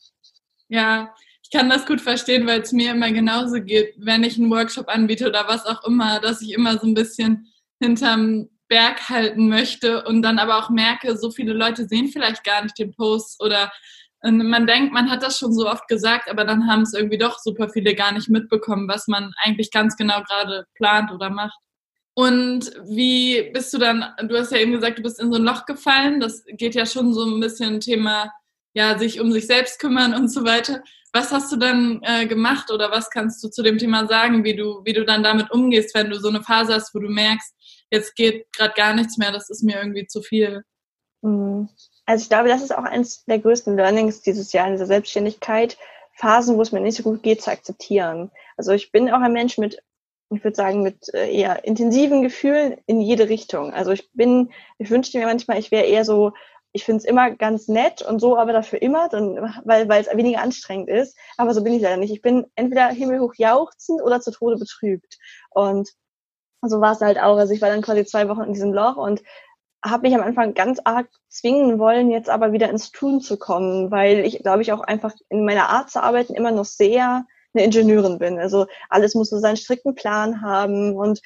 Ja, 0.68 1.14
ich 1.42 1.50
kann 1.50 1.70
das 1.70 1.86
gut 1.86 2.00
verstehen, 2.00 2.46
weil 2.46 2.60
es 2.60 2.72
mir 2.72 2.92
immer 2.92 3.10
genauso 3.10 3.62
geht, 3.62 3.94
wenn 3.96 4.22
ich 4.22 4.38
einen 4.38 4.50
Workshop 4.50 4.88
anbiete 4.88 5.28
oder 5.28 5.48
was 5.48 5.66
auch 5.66 5.82
immer, 5.84 6.20
dass 6.20 6.42
ich 6.42 6.52
immer 6.52 6.78
so 6.78 6.86
ein 6.86 6.94
bisschen 6.94 7.48
hinterm 7.80 8.48
Berg 8.68 9.08
halten 9.08 9.48
möchte 9.48 10.04
und 10.04 10.22
dann 10.22 10.38
aber 10.38 10.58
auch 10.58 10.68
merke, 10.68 11.16
so 11.16 11.30
viele 11.30 11.54
Leute 11.54 11.88
sehen 11.88 12.08
vielleicht 12.08 12.44
gar 12.44 12.62
nicht 12.62 12.78
den 12.78 12.92
Post 12.92 13.42
oder 13.42 13.72
und 14.22 14.48
man 14.48 14.66
denkt, 14.66 14.92
man 14.92 15.10
hat 15.10 15.22
das 15.22 15.38
schon 15.38 15.52
so 15.52 15.68
oft 15.68 15.86
gesagt, 15.86 16.28
aber 16.28 16.44
dann 16.44 16.66
haben 16.66 16.82
es 16.82 16.92
irgendwie 16.92 17.18
doch 17.18 17.38
super 17.38 17.68
viele 17.68 17.94
gar 17.94 18.12
nicht 18.12 18.28
mitbekommen, 18.28 18.88
was 18.88 19.06
man 19.06 19.32
eigentlich 19.42 19.70
ganz 19.70 19.96
genau 19.96 20.22
gerade 20.22 20.66
plant 20.74 21.12
oder 21.12 21.30
macht. 21.30 21.58
Und 22.14 22.72
wie 22.84 23.48
bist 23.52 23.72
du 23.72 23.78
dann, 23.78 24.04
du 24.26 24.36
hast 24.36 24.50
ja 24.50 24.58
eben 24.58 24.72
gesagt, 24.72 24.98
du 24.98 25.02
bist 25.02 25.20
in 25.20 25.32
so 25.32 25.38
ein 25.38 25.44
Loch 25.44 25.66
gefallen. 25.66 26.18
Das 26.18 26.44
geht 26.48 26.74
ja 26.74 26.84
schon 26.84 27.14
so 27.14 27.24
ein 27.24 27.38
bisschen 27.38 27.78
Thema, 27.78 28.32
ja, 28.74 28.98
sich 28.98 29.20
um 29.20 29.30
sich 29.30 29.46
selbst 29.46 29.78
kümmern 29.78 30.14
und 30.14 30.28
so 30.28 30.44
weiter. 30.44 30.82
Was 31.12 31.30
hast 31.30 31.52
du 31.52 31.56
dann 31.56 32.00
äh, 32.02 32.26
gemacht 32.26 32.72
oder 32.72 32.90
was 32.90 33.10
kannst 33.10 33.42
du 33.44 33.48
zu 33.48 33.62
dem 33.62 33.78
Thema 33.78 34.08
sagen, 34.08 34.42
wie 34.42 34.56
du, 34.56 34.82
wie 34.84 34.94
du 34.94 35.04
dann 35.04 35.22
damit 35.22 35.52
umgehst, 35.52 35.94
wenn 35.94 36.10
du 36.10 36.18
so 36.18 36.28
eine 36.28 36.42
Phase 36.42 36.74
hast, 36.74 36.92
wo 36.92 36.98
du 36.98 37.08
merkst, 37.08 37.54
jetzt 37.92 38.16
geht 38.16 38.52
gerade 38.52 38.74
gar 38.74 38.94
nichts 38.94 39.16
mehr, 39.16 39.30
das 39.30 39.48
ist 39.48 39.62
mir 39.62 39.76
irgendwie 39.76 40.06
zu 40.06 40.20
viel? 40.20 40.64
Mhm. 41.22 41.68
Also 42.08 42.22
ich 42.22 42.30
glaube, 42.30 42.48
das 42.48 42.62
ist 42.62 42.74
auch 42.74 42.84
eines 42.84 43.26
der 43.26 43.38
größten 43.38 43.76
Learnings 43.76 44.22
dieses 44.22 44.54
Jahr 44.54 44.66
in 44.66 44.72
dieser 44.72 44.86
Selbstständigkeit, 44.86 45.76
Phasen, 46.14 46.56
wo 46.56 46.62
es 46.62 46.72
mir 46.72 46.80
nicht 46.80 46.96
so 46.96 47.02
gut 47.02 47.22
geht, 47.22 47.42
zu 47.42 47.50
akzeptieren. 47.50 48.30
Also 48.56 48.72
ich 48.72 48.90
bin 48.92 49.10
auch 49.10 49.20
ein 49.20 49.32
Mensch 49.34 49.58
mit 49.58 49.82
ich 50.30 50.42
würde 50.42 50.56
sagen, 50.56 50.82
mit 50.82 51.12
äh, 51.14 51.30
eher 51.30 51.64
intensiven 51.64 52.22
Gefühlen 52.22 52.78
in 52.86 53.00
jede 53.00 53.28
Richtung. 53.28 53.72
Also 53.72 53.92
ich 53.92 54.10
bin, 54.12 54.50
ich 54.78 54.90
wünschte 54.90 55.18
mir 55.18 55.26
manchmal, 55.26 55.58
ich 55.58 55.70
wäre 55.70 55.84
eher 55.84 56.04
so, 56.04 56.32
ich 56.72 56.84
finde 56.84 56.98
es 56.98 57.04
immer 57.04 57.30
ganz 57.30 57.68
nett 57.68 58.02
und 58.02 58.20
so, 58.20 58.36
aber 58.38 58.52
dafür 58.52 58.80
immer, 58.82 59.08
dann, 59.10 59.54
weil 59.64 59.88
weil 59.88 60.02
es 60.02 60.14
weniger 60.14 60.40
anstrengend 60.40 60.88
ist. 60.88 61.16
Aber 61.36 61.52
so 61.52 61.62
bin 61.62 61.74
ich 61.74 61.82
leider 61.82 61.96
nicht. 61.98 62.12
Ich 62.12 62.22
bin 62.22 62.46
entweder 62.56 62.88
himmelhoch 62.88 63.34
jauchzend 63.36 64.02
oder 64.02 64.20
zu 64.20 64.30
Tode 64.30 64.56
betrübt. 64.56 65.18
Und 65.50 65.90
so 66.62 66.80
war 66.80 66.92
es 66.92 67.00
halt 67.00 67.18
auch. 67.18 67.36
Also 67.36 67.52
ich 67.52 67.60
war 67.60 67.68
dann 67.68 67.82
quasi 67.82 68.04
zwei 68.06 68.28
Wochen 68.28 68.44
in 68.44 68.52
diesem 68.54 68.72
Loch 68.72 68.96
und 68.96 69.22
habe 69.84 70.08
mich 70.08 70.14
am 70.14 70.22
Anfang 70.22 70.54
ganz 70.54 70.80
arg 70.84 71.08
zwingen 71.28 71.78
wollen, 71.78 72.10
jetzt 72.10 72.28
aber 72.28 72.52
wieder 72.52 72.68
ins 72.68 72.90
Tun 72.90 73.20
zu 73.20 73.38
kommen, 73.38 73.90
weil 73.90 74.20
ich, 74.20 74.40
glaube 74.42 74.62
ich, 74.62 74.72
auch 74.72 74.80
einfach 74.80 75.14
in 75.28 75.44
meiner 75.44 75.68
Art 75.68 75.90
zu 75.90 76.02
arbeiten 76.02 76.34
immer 76.34 76.50
noch 76.50 76.64
sehr 76.64 77.26
eine 77.54 77.64
Ingenieurin 77.64 78.18
bin. 78.18 78.38
Also 78.38 78.66
alles 78.88 79.14
muss 79.14 79.30
so 79.30 79.38
seinen 79.38 79.56
strikten 79.56 79.94
Plan 79.94 80.42
haben. 80.42 80.96
Und 80.96 81.20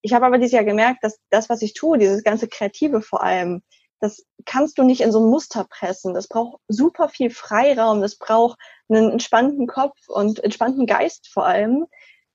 ich 0.00 0.12
habe 0.12 0.26
aber 0.26 0.38
dieses 0.38 0.52
Jahr 0.52 0.64
gemerkt, 0.64 1.02
dass 1.02 1.18
das, 1.30 1.48
was 1.48 1.62
ich 1.62 1.74
tue, 1.74 1.98
dieses 1.98 2.22
ganze 2.22 2.48
Kreative 2.48 3.02
vor 3.02 3.22
allem, 3.22 3.62
das 4.00 4.24
kannst 4.44 4.78
du 4.78 4.84
nicht 4.84 5.00
in 5.00 5.10
so 5.10 5.20
ein 5.20 5.30
Muster 5.30 5.66
pressen. 5.68 6.14
Das 6.14 6.28
braucht 6.28 6.60
super 6.68 7.08
viel 7.08 7.30
Freiraum. 7.30 8.00
Das 8.00 8.16
braucht 8.16 8.58
einen 8.88 9.10
entspannten 9.10 9.66
Kopf 9.66 9.96
und 10.08 10.42
entspannten 10.42 10.86
Geist 10.86 11.28
vor 11.28 11.46
allem. 11.46 11.86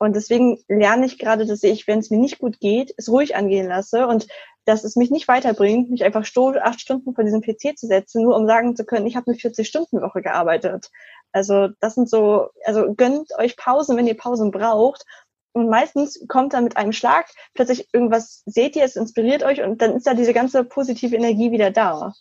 Und 0.03 0.17
deswegen 0.17 0.61
lerne 0.67 1.05
ich 1.05 1.17
gerade, 1.17 1.45
dass 1.45 1.63
ich, 1.63 1.87
wenn 1.87 1.99
es 1.99 2.09
mir 2.09 2.19
nicht 2.19 2.39
gut 2.39 2.59
geht, 2.59 2.93
es 2.97 3.07
ruhig 3.07 3.37
angehen 3.37 3.69
lasse 3.69 4.05
und 4.05 4.27
dass 4.65 4.83
es 4.83 4.97
mich 4.97 5.11
nicht 5.11 5.29
weiterbringt, 5.29 5.89
mich 5.89 6.03
einfach 6.03 6.25
acht 6.61 6.81
Stunden 6.81 7.15
vor 7.15 7.23
diesem 7.23 7.39
PC 7.39 7.77
zu 7.77 7.87
setzen, 7.87 8.21
nur 8.21 8.35
um 8.35 8.45
sagen 8.45 8.75
zu 8.75 8.83
können, 8.83 9.07
ich 9.07 9.15
habe 9.15 9.27
eine 9.27 9.37
40-Stunden-Woche 9.37 10.21
gearbeitet. 10.21 10.89
Also 11.31 11.69
das 11.79 11.95
sind 11.95 12.09
so, 12.09 12.49
also 12.65 12.93
gönnt 12.93 13.29
euch 13.37 13.55
Pausen, 13.55 13.95
wenn 13.95 14.05
ihr 14.05 14.17
Pausen 14.17 14.51
braucht. 14.51 15.05
Und 15.53 15.69
meistens 15.69 16.21
kommt 16.27 16.51
dann 16.51 16.65
mit 16.65 16.75
einem 16.75 16.91
Schlag 16.91 17.29
plötzlich 17.53 17.87
irgendwas, 17.93 18.43
seht 18.45 18.75
ihr, 18.75 18.83
es 18.83 18.97
inspiriert 18.97 19.43
euch 19.43 19.61
und 19.61 19.81
dann 19.81 19.95
ist 19.95 20.05
da 20.05 20.15
diese 20.15 20.33
ganze 20.33 20.65
positive 20.65 21.15
Energie 21.15 21.51
wieder 21.51 21.71
da. 21.71 22.11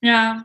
Ja, 0.00 0.44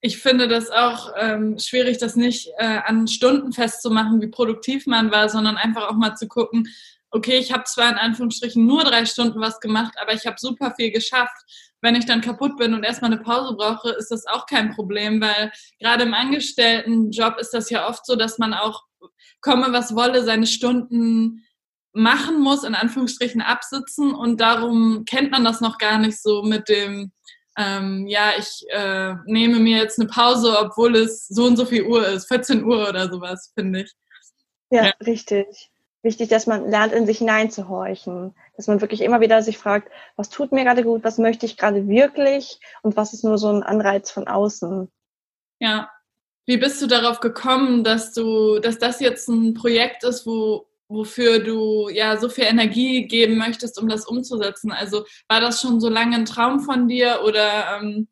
ich 0.00 0.18
finde 0.18 0.46
das 0.48 0.70
auch 0.70 1.12
ähm, 1.16 1.58
schwierig, 1.58 1.98
das 1.98 2.14
nicht 2.14 2.48
äh, 2.58 2.80
an 2.84 3.08
Stunden 3.08 3.52
festzumachen, 3.52 4.20
wie 4.20 4.28
produktiv 4.28 4.86
man 4.86 5.10
war, 5.10 5.28
sondern 5.28 5.56
einfach 5.56 5.88
auch 5.88 5.96
mal 5.96 6.14
zu 6.14 6.28
gucken, 6.28 6.68
okay, 7.10 7.38
ich 7.38 7.52
habe 7.52 7.64
zwar 7.64 7.90
in 7.90 7.96
Anführungsstrichen 7.96 8.64
nur 8.64 8.84
drei 8.84 9.06
Stunden 9.06 9.40
was 9.40 9.60
gemacht, 9.60 9.94
aber 10.00 10.12
ich 10.12 10.26
habe 10.26 10.36
super 10.38 10.74
viel 10.76 10.90
geschafft. 10.92 11.36
Wenn 11.80 11.94
ich 11.94 12.06
dann 12.06 12.20
kaputt 12.20 12.56
bin 12.56 12.74
und 12.74 12.84
erstmal 12.84 13.12
eine 13.12 13.22
Pause 13.22 13.54
brauche, 13.56 13.90
ist 13.90 14.10
das 14.10 14.26
auch 14.26 14.46
kein 14.46 14.74
Problem, 14.74 15.20
weil 15.20 15.50
gerade 15.80 16.04
im 16.04 16.14
Angestelltenjob 16.14 17.38
ist 17.38 17.54
das 17.54 17.70
ja 17.70 17.88
oft 17.88 18.04
so, 18.04 18.16
dass 18.16 18.38
man 18.38 18.52
auch 18.52 18.82
komme, 19.40 19.72
was 19.72 19.94
wolle, 19.94 20.24
seine 20.24 20.46
Stunden 20.46 21.44
machen 21.92 22.40
muss, 22.40 22.64
in 22.64 22.74
Anführungsstrichen 22.74 23.40
absitzen 23.40 24.14
und 24.14 24.40
darum 24.40 25.04
kennt 25.04 25.30
man 25.30 25.44
das 25.44 25.60
noch 25.60 25.78
gar 25.78 25.98
nicht 25.98 26.20
so 26.20 26.42
mit 26.42 26.68
dem 26.68 27.12
ähm, 27.58 28.06
ja, 28.06 28.30
ich 28.38 28.64
äh, 28.70 29.14
nehme 29.26 29.58
mir 29.58 29.78
jetzt 29.78 29.98
eine 29.98 30.08
Pause, 30.08 30.56
obwohl 30.60 30.94
es 30.94 31.26
so 31.26 31.44
und 31.44 31.56
so 31.56 31.66
viel 31.66 31.82
Uhr 31.82 32.06
ist, 32.06 32.28
14 32.28 32.64
Uhr 32.64 32.88
oder 32.88 33.10
sowas, 33.10 33.52
finde 33.58 33.82
ich. 33.82 33.92
Ja, 34.70 34.86
ja, 34.86 34.92
richtig. 35.04 35.70
Wichtig, 36.02 36.28
dass 36.28 36.46
man 36.46 36.70
lernt, 36.70 36.92
in 36.92 37.04
sich 37.04 37.18
hineinzuhorchen. 37.18 38.32
Dass 38.56 38.68
man 38.68 38.80
wirklich 38.80 39.00
immer 39.00 39.20
wieder 39.20 39.42
sich 39.42 39.58
fragt, 39.58 39.90
was 40.14 40.28
tut 40.28 40.52
mir 40.52 40.62
gerade 40.62 40.84
gut, 40.84 41.02
was 41.02 41.18
möchte 41.18 41.46
ich 41.46 41.56
gerade 41.56 41.88
wirklich 41.88 42.60
und 42.82 42.96
was 42.96 43.12
ist 43.12 43.24
nur 43.24 43.38
so 43.38 43.48
ein 43.48 43.64
Anreiz 43.64 44.12
von 44.12 44.28
außen. 44.28 44.88
Ja. 45.58 45.90
Wie 46.46 46.58
bist 46.58 46.80
du 46.80 46.86
darauf 46.86 47.18
gekommen, 47.18 47.82
dass 47.82 48.12
du, 48.12 48.60
dass 48.60 48.78
das 48.78 49.00
jetzt 49.00 49.28
ein 49.28 49.54
Projekt 49.54 50.04
ist, 50.04 50.24
wo 50.26 50.68
wofür 50.88 51.38
du 51.40 51.88
ja 51.90 52.16
so 52.16 52.28
viel 52.28 52.44
Energie 52.44 53.06
geben 53.06 53.36
möchtest, 53.36 53.80
um 53.80 53.88
das 53.88 54.06
umzusetzen. 54.06 54.72
Also 54.72 55.04
war 55.28 55.40
das 55.40 55.60
schon 55.60 55.80
so 55.80 55.88
lange 55.88 56.16
ein 56.16 56.24
Traum 56.24 56.60
von 56.60 56.88
dir 56.88 57.20
oder 57.24 57.78
ähm, 57.78 58.08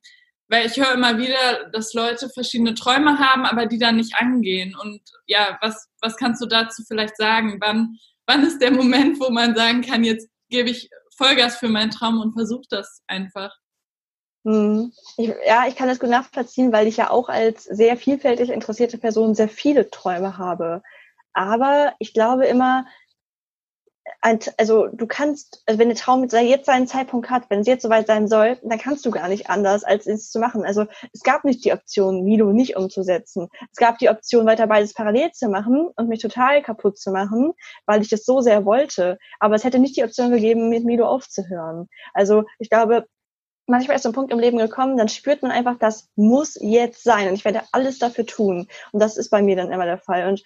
weil 0.49 0.66
ich 0.66 0.76
höre 0.76 0.92
immer 0.92 1.18
wieder, 1.18 1.71
dass 1.73 1.92
Leute 1.92 2.28
verschiedene 2.28 2.75
Träume 2.75 3.18
haben, 3.18 3.45
aber 3.45 3.66
die 3.66 3.78
dann 3.78 3.97
nicht 3.97 4.14
angehen. 4.16 4.76
Und 4.80 5.00
ja, 5.26 5.59
was, 5.61 5.88
was 6.00 6.16
kannst 6.16 6.40
du 6.40 6.47
dazu 6.47 6.85
vielleicht 6.87 7.16
sagen? 7.16 7.59
Wann, 7.61 7.97
wann 8.26 8.47
ist 8.47 8.61
der 8.61 8.71
Moment, 8.71 9.18
wo 9.18 9.30
man 9.30 9.56
sagen 9.56 9.83
kann, 9.83 10.04
jetzt 10.04 10.28
gebe 10.49 10.71
ich 10.71 10.88
Vollgas 11.16 11.56
für 11.56 11.68
meinen 11.68 11.90
Traum 11.90 12.21
und 12.21 12.35
versuche 12.35 12.66
das 12.71 13.02
einfach? 13.06 13.52
Hm. 14.45 14.92
Ich, 15.16 15.33
ja, 15.45 15.66
ich 15.66 15.75
kann 15.75 15.88
das 15.88 15.99
gut 15.99 16.11
nachvollziehen, 16.11 16.73
weil 16.73 16.87
ich 16.87 16.99
ja 16.99 17.11
auch 17.11 17.28
als 17.28 17.64
sehr 17.64 17.97
vielfältig 17.97 18.50
interessierte 18.50 18.99
Person 18.99 19.35
sehr 19.35 19.49
viele 19.49 19.90
Träume 19.90 20.38
habe. 20.38 20.83
Aber 21.36 21.92
ich 21.98 22.14
glaube 22.14 22.46
immer, 22.46 22.86
also 24.56 24.86
du 24.86 25.06
kannst, 25.06 25.62
also 25.66 25.78
wenn 25.78 25.90
der 25.90 25.98
Traum 25.98 26.24
jetzt 26.24 26.64
seinen 26.64 26.86
Zeitpunkt 26.86 27.28
hat, 27.28 27.50
wenn 27.50 27.60
es 27.60 27.66
jetzt 27.66 27.82
soweit 27.82 28.06
sein 28.06 28.26
soll, 28.26 28.58
dann 28.62 28.78
kannst 28.78 29.04
du 29.04 29.10
gar 29.10 29.28
nicht 29.28 29.50
anders, 29.50 29.84
als 29.84 30.06
es 30.06 30.30
zu 30.30 30.38
machen. 30.38 30.64
Also 30.64 30.86
es 31.12 31.20
gab 31.20 31.44
nicht 31.44 31.62
die 31.66 31.72
Option, 31.74 32.24
Milo 32.24 32.52
nicht 32.52 32.76
umzusetzen. 32.76 33.48
Es 33.70 33.76
gab 33.76 33.98
die 33.98 34.08
Option, 34.08 34.46
weiter 34.46 34.66
beides 34.66 34.94
parallel 34.94 35.30
zu 35.32 35.50
machen 35.50 35.88
und 35.94 36.08
mich 36.08 36.22
total 36.22 36.62
kaputt 36.62 36.98
zu 36.98 37.10
machen, 37.10 37.52
weil 37.84 38.00
ich 38.00 38.08
das 38.08 38.24
so 38.24 38.40
sehr 38.40 38.64
wollte. 38.64 39.18
Aber 39.38 39.56
es 39.56 39.64
hätte 39.64 39.78
nicht 39.78 39.96
die 39.98 40.04
Option 40.04 40.30
gegeben, 40.30 40.70
mit 40.70 40.86
Milo 40.86 41.06
aufzuhören. 41.06 41.88
Also 42.14 42.44
ich 42.58 42.70
glaube, 42.70 43.06
manchmal 43.66 43.96
ist 43.96 44.04
so 44.04 44.08
ein 44.08 44.14
Punkt 44.14 44.32
im 44.32 44.38
Leben 44.38 44.56
gekommen, 44.56 44.96
dann 44.96 45.08
spürt 45.08 45.42
man 45.42 45.50
einfach, 45.50 45.76
das 45.78 46.08
muss 46.16 46.56
jetzt 46.58 47.04
sein 47.04 47.28
und 47.28 47.34
ich 47.34 47.44
werde 47.44 47.62
alles 47.72 47.98
dafür 47.98 48.24
tun. 48.24 48.68
Und 48.92 49.02
das 49.02 49.18
ist 49.18 49.28
bei 49.28 49.42
mir 49.42 49.56
dann 49.56 49.70
immer 49.70 49.84
der 49.84 49.98
Fall. 49.98 50.28
Und 50.28 50.42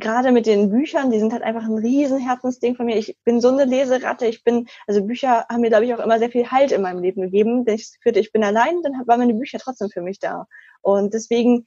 gerade 0.00 0.32
mit 0.32 0.46
den 0.46 0.70
Büchern, 0.70 1.10
die 1.10 1.18
sind 1.18 1.32
halt 1.32 1.42
einfach 1.42 1.64
ein 1.64 1.78
riesen 1.78 2.18
Herzensding 2.18 2.74
von 2.74 2.86
mir. 2.86 2.96
Ich 2.96 3.16
bin 3.24 3.40
so 3.40 3.48
eine 3.48 3.64
Leseratte. 3.64 4.26
Ich 4.26 4.42
bin, 4.42 4.66
also 4.86 5.04
Bücher 5.04 5.46
haben 5.48 5.60
mir, 5.60 5.68
glaube 5.68 5.84
ich, 5.84 5.94
auch 5.94 6.00
immer 6.00 6.18
sehr 6.18 6.30
viel 6.30 6.50
Halt 6.50 6.72
in 6.72 6.82
meinem 6.82 7.02
Leben 7.02 7.22
gegeben. 7.22 7.66
Wenn 7.66 7.76
ich 7.76 7.90
fühlte, 8.02 8.20
ich 8.20 8.32
bin 8.32 8.42
allein, 8.42 8.82
dann 8.82 8.92
waren 9.06 9.20
meine 9.20 9.34
Bücher 9.34 9.58
trotzdem 9.58 9.90
für 9.90 10.02
mich 10.02 10.18
da. 10.18 10.46
Und 10.82 11.14
deswegen 11.14 11.64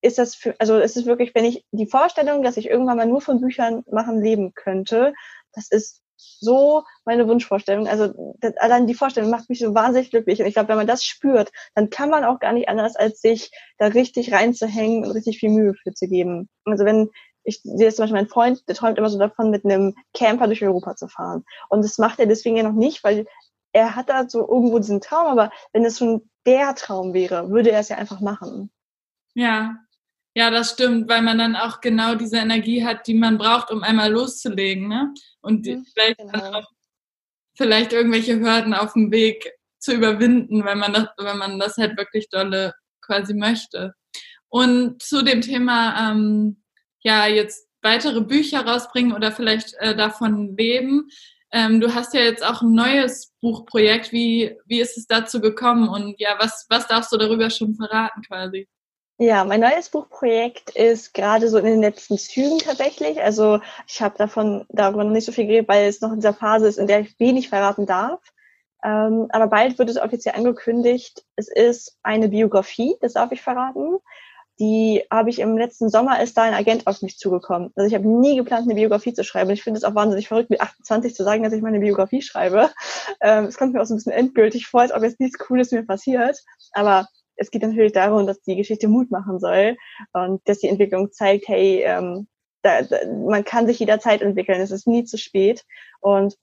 ist 0.00 0.18
das 0.18 0.34
für, 0.34 0.54
also 0.58 0.78
es 0.78 0.96
ist 0.96 1.06
wirklich, 1.06 1.34
wenn 1.34 1.44
ich 1.44 1.64
die 1.70 1.86
Vorstellung, 1.86 2.42
dass 2.42 2.56
ich 2.56 2.68
irgendwann 2.68 2.96
mal 2.96 3.06
nur 3.06 3.20
von 3.20 3.40
Büchern 3.40 3.82
machen 3.90 4.22
leben 4.22 4.52
könnte, 4.54 5.12
das 5.52 5.68
ist 5.70 6.02
so 6.16 6.82
meine 7.04 7.28
Wunschvorstellung. 7.28 7.88
Also 7.88 8.34
das, 8.40 8.56
allein 8.56 8.86
die 8.86 8.94
Vorstellung 8.94 9.30
macht 9.30 9.48
mich 9.48 9.58
so 9.58 9.74
wahnsinnig 9.74 10.10
glücklich. 10.10 10.40
Und 10.40 10.46
ich 10.46 10.54
glaube, 10.54 10.68
wenn 10.70 10.76
man 10.76 10.86
das 10.86 11.04
spürt, 11.04 11.50
dann 11.74 11.90
kann 11.90 12.10
man 12.10 12.24
auch 12.24 12.40
gar 12.40 12.52
nicht 12.52 12.68
anders, 12.68 12.96
als 12.96 13.20
sich 13.20 13.50
da 13.78 13.86
richtig 13.88 14.32
reinzuhängen 14.32 15.04
und 15.04 15.10
richtig 15.10 15.38
viel 15.38 15.50
Mühe 15.50 15.74
für 15.74 15.92
zu 15.92 16.08
geben. 16.08 16.48
Also 16.64 16.84
wenn 16.84 17.10
ich 17.46 17.60
sehe 17.62 17.86
jetzt 17.86 17.96
zum 17.96 18.02
Beispiel 18.02 18.20
mein 18.20 18.28
Freund, 18.28 18.68
der 18.68 18.74
träumt 18.74 18.98
immer 18.98 19.08
so 19.08 19.18
davon, 19.18 19.50
mit 19.50 19.64
einem 19.64 19.94
Camper 20.12 20.46
durch 20.46 20.62
Europa 20.62 20.96
zu 20.96 21.08
fahren. 21.08 21.44
Und 21.68 21.84
das 21.84 21.96
macht 21.96 22.18
er 22.18 22.26
deswegen 22.26 22.56
ja 22.56 22.64
noch 22.64 22.72
nicht, 22.72 23.04
weil 23.04 23.26
er 23.72 23.94
hat 23.94 24.08
da 24.08 24.28
so 24.28 24.40
irgendwo 24.40 24.78
diesen 24.78 25.00
Traum, 25.00 25.26
aber 25.26 25.50
wenn 25.72 25.84
es 25.84 25.98
schon 25.98 26.28
der 26.44 26.74
Traum 26.74 27.14
wäre, 27.14 27.50
würde 27.50 27.70
er 27.70 27.80
es 27.80 27.88
ja 27.88 27.96
einfach 27.96 28.20
machen. 28.20 28.70
Ja, 29.34 29.76
ja, 30.34 30.50
das 30.50 30.72
stimmt, 30.72 31.08
weil 31.08 31.22
man 31.22 31.38
dann 31.38 31.56
auch 31.56 31.80
genau 31.80 32.14
diese 32.14 32.36
Energie 32.36 32.84
hat, 32.84 33.06
die 33.06 33.14
man 33.14 33.38
braucht, 33.38 33.70
um 33.70 33.82
einmal 33.82 34.12
loszulegen, 34.12 34.88
ne? 34.88 35.14
Und 35.40 35.66
mhm, 35.66 35.86
vielleicht 35.92 36.18
genau. 36.18 36.58
auch 36.58 36.70
vielleicht 37.56 37.92
irgendwelche 37.92 38.38
Hürden 38.38 38.74
auf 38.74 38.92
dem 38.92 39.10
Weg 39.12 39.52
zu 39.78 39.92
überwinden, 39.92 40.64
wenn 40.64 40.78
man 40.78 40.92
das, 40.92 41.08
wenn 41.16 41.38
man 41.38 41.58
das 41.58 41.76
halt 41.76 41.96
wirklich 41.96 42.28
dolle 42.28 42.74
quasi 43.00 43.34
möchte. 43.34 43.94
Und 44.48 45.02
zu 45.02 45.22
dem 45.22 45.40
Thema 45.40 46.10
ähm, 46.10 46.62
ja 47.06 47.26
jetzt 47.26 47.68
weitere 47.82 48.20
Bücher 48.20 48.66
rausbringen 48.66 49.14
oder 49.14 49.30
vielleicht 49.30 49.74
äh, 49.78 49.96
davon 49.96 50.56
leben. 50.56 51.08
Ähm, 51.52 51.80
du 51.80 51.94
hast 51.94 52.14
ja 52.14 52.20
jetzt 52.20 52.44
auch 52.44 52.62
ein 52.62 52.72
neues 52.72 53.32
Buchprojekt. 53.40 54.10
Wie, 54.10 54.56
wie 54.66 54.80
ist 54.80 54.98
es 54.98 55.06
dazu 55.06 55.40
gekommen 55.40 55.88
und 55.88 56.16
ja, 56.18 56.34
was, 56.38 56.66
was 56.68 56.88
darfst 56.88 57.12
du 57.12 57.16
darüber 57.16 57.48
schon 57.48 57.74
verraten 57.74 58.22
quasi? 58.22 58.68
Ja, 59.18 59.44
mein 59.44 59.60
neues 59.60 59.88
Buchprojekt 59.88 60.70
ist 60.70 61.14
gerade 61.14 61.48
so 61.48 61.58
in 61.58 61.64
den 61.64 61.80
letzten 61.80 62.18
Zügen 62.18 62.58
tatsächlich. 62.58 63.22
Also 63.22 63.60
ich 63.86 64.02
habe 64.02 64.18
davon 64.18 64.66
darüber 64.68 65.04
noch 65.04 65.12
nicht 65.12 65.24
so 65.24 65.32
viel 65.32 65.46
geredet, 65.46 65.68
weil 65.68 65.88
es 65.88 66.00
noch 66.00 66.10
in 66.10 66.16
dieser 66.16 66.34
Phase 66.34 66.66
ist, 66.66 66.78
in 66.78 66.88
der 66.88 67.00
ich 67.00 67.18
wenig 67.20 67.48
verraten 67.48 67.86
darf. 67.86 68.20
Ähm, 68.84 69.28
aber 69.30 69.46
bald 69.46 69.78
wird 69.78 69.88
es 69.88 69.96
offiziell 69.96 70.34
angekündigt. 70.34 71.24
Es 71.36 71.48
ist 71.48 71.96
eine 72.02 72.28
Biografie, 72.28 72.96
das 73.00 73.14
darf 73.14 73.32
ich 73.32 73.40
verraten 73.40 74.00
die 74.58 75.04
habe 75.10 75.30
ich 75.30 75.38
im 75.38 75.58
letzten 75.58 75.90
Sommer, 75.90 76.22
ist 76.22 76.36
da 76.36 76.42
ein 76.42 76.54
Agent 76.54 76.86
auf 76.86 77.02
mich 77.02 77.18
zugekommen. 77.18 77.72
Also 77.76 77.88
ich 77.88 77.94
habe 77.94 78.08
nie 78.08 78.36
geplant, 78.36 78.64
eine 78.64 78.74
Biografie 78.74 79.12
zu 79.12 79.22
schreiben. 79.22 79.50
Ich 79.50 79.62
finde 79.62 79.78
es 79.78 79.84
auch 79.84 79.94
wahnsinnig 79.94 80.28
verrückt, 80.28 80.50
mit 80.50 80.60
28 80.60 81.14
zu 81.14 81.24
sagen, 81.24 81.42
dass 81.42 81.52
ich 81.52 81.62
meine 81.62 81.80
Biografie 81.80 82.22
schreibe. 82.22 82.70
Ähm, 83.20 83.44
es 83.44 83.58
kommt 83.58 83.74
mir 83.74 83.82
auch 83.82 83.86
so 83.86 83.94
ein 83.94 83.98
bisschen 83.98 84.12
endgültig 84.12 84.66
vor, 84.66 84.80
als 84.80 84.92
ob 84.92 85.02
jetzt 85.02 85.20
nichts 85.20 85.38
Cooles 85.38 85.72
mir 85.72 85.84
passiert. 85.84 86.42
Aber 86.72 87.06
es 87.36 87.50
geht 87.50 87.62
natürlich 87.62 87.92
darum, 87.92 88.26
dass 88.26 88.40
die 88.42 88.56
Geschichte 88.56 88.88
Mut 88.88 89.10
machen 89.10 89.38
soll 89.38 89.76
und 90.12 90.40
dass 90.48 90.58
die 90.58 90.68
Entwicklung 90.68 91.12
zeigt, 91.12 91.48
hey, 91.48 91.82
ähm, 91.82 92.26
da, 92.62 92.82
da, 92.82 92.96
man 93.06 93.44
kann 93.44 93.66
sich 93.66 93.78
jederzeit 93.78 94.22
entwickeln, 94.22 94.60
es 94.60 94.70
ist 94.70 94.86
nie 94.86 95.04
zu 95.04 95.18
spät. 95.18 95.64
Und 96.00 96.36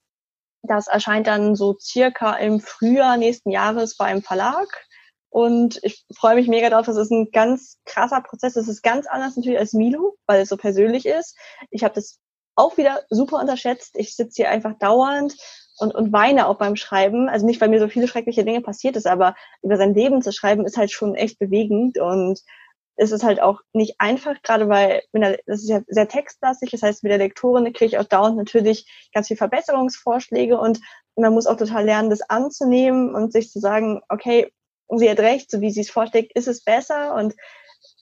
das 0.61 0.87
erscheint 0.87 1.27
dann 1.27 1.55
so 1.55 1.77
circa 1.79 2.35
im 2.35 2.59
Frühjahr 2.59 3.17
nächsten 3.17 3.51
Jahres 3.51 3.97
bei 3.97 4.05
einem 4.05 4.21
Verlag. 4.21 4.67
Und 5.33 5.79
ich 5.81 6.05
freue 6.15 6.35
mich 6.35 6.47
mega 6.47 6.69
drauf. 6.69 6.85
Das 6.85 6.95
ist 6.95 7.09
ein 7.09 7.31
ganz 7.31 7.79
krasser 7.85 8.21
Prozess. 8.21 8.53
Das 8.53 8.67
ist 8.67 8.83
ganz 8.83 9.07
anders 9.07 9.35
natürlich 9.35 9.57
als 9.57 9.73
Milo, 9.73 10.15
weil 10.27 10.43
es 10.43 10.49
so 10.49 10.57
persönlich 10.57 11.07
ist. 11.07 11.35
Ich 11.71 11.83
habe 11.83 11.95
das 11.95 12.19
auch 12.53 12.77
wieder 12.77 13.01
super 13.09 13.39
unterschätzt. 13.39 13.95
Ich 13.95 14.15
sitze 14.15 14.43
hier 14.43 14.51
einfach 14.51 14.77
dauernd 14.77 15.35
und, 15.79 15.95
und 15.95 16.13
weine 16.13 16.47
auch 16.47 16.59
beim 16.59 16.75
Schreiben. 16.75 17.29
Also 17.29 17.47
nicht, 17.47 17.59
weil 17.59 17.69
mir 17.69 17.79
so 17.79 17.87
viele 17.87 18.07
schreckliche 18.07 18.45
Dinge 18.45 18.61
passiert 18.61 18.95
ist, 18.95 19.07
aber 19.07 19.33
über 19.63 19.75
sein 19.75 19.95
Leben 19.95 20.21
zu 20.21 20.31
schreiben 20.31 20.67
ist 20.67 20.77
halt 20.77 20.91
schon 20.91 21.15
echt 21.15 21.39
bewegend 21.39 21.97
und 21.97 22.39
es 22.95 23.11
ist 23.11 23.23
halt 23.23 23.41
auch 23.41 23.61
nicht 23.73 23.95
einfach, 23.97 24.39
gerade 24.43 24.69
weil 24.69 25.01
das 25.47 25.63
ist 25.63 25.69
ja 25.69 25.81
sehr 25.87 26.07
textlastig, 26.07 26.69
das 26.69 26.83
heißt, 26.83 27.01
mit 27.01 27.11
der 27.11 27.17
Lektorin 27.17 27.63
kriege 27.73 27.85
ich 27.85 27.97
auch 27.97 28.03
dauernd 28.03 28.37
natürlich 28.37 28.85
ganz 29.15 29.29
viele 29.29 29.39
Verbesserungsvorschläge 29.39 30.59
und 30.59 30.79
man 31.15 31.33
muss 31.33 31.47
auch 31.47 31.57
total 31.57 31.85
lernen, 31.85 32.11
das 32.11 32.21
anzunehmen 32.21 33.15
und 33.15 33.33
sich 33.33 33.49
zu 33.49 33.59
sagen, 33.59 34.01
okay, 34.09 34.53
sie 34.89 35.09
hat 35.09 35.19
recht, 35.19 35.49
so 35.49 35.61
wie 35.61 35.71
sie 35.71 35.81
es 35.81 35.89
vorschlägt, 35.89 36.33
ist 36.35 36.47
es 36.47 36.63
besser 36.63 37.15
und 37.15 37.33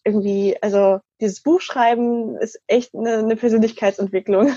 irgendwie, 0.04 0.58
also 0.62 1.00
dieses 1.20 1.42
Buchschreiben 1.42 2.36
ist 2.38 2.60
echt 2.68 2.94
eine, 2.96 3.20
eine 3.20 3.36
Persönlichkeitsentwicklung. 3.36 4.56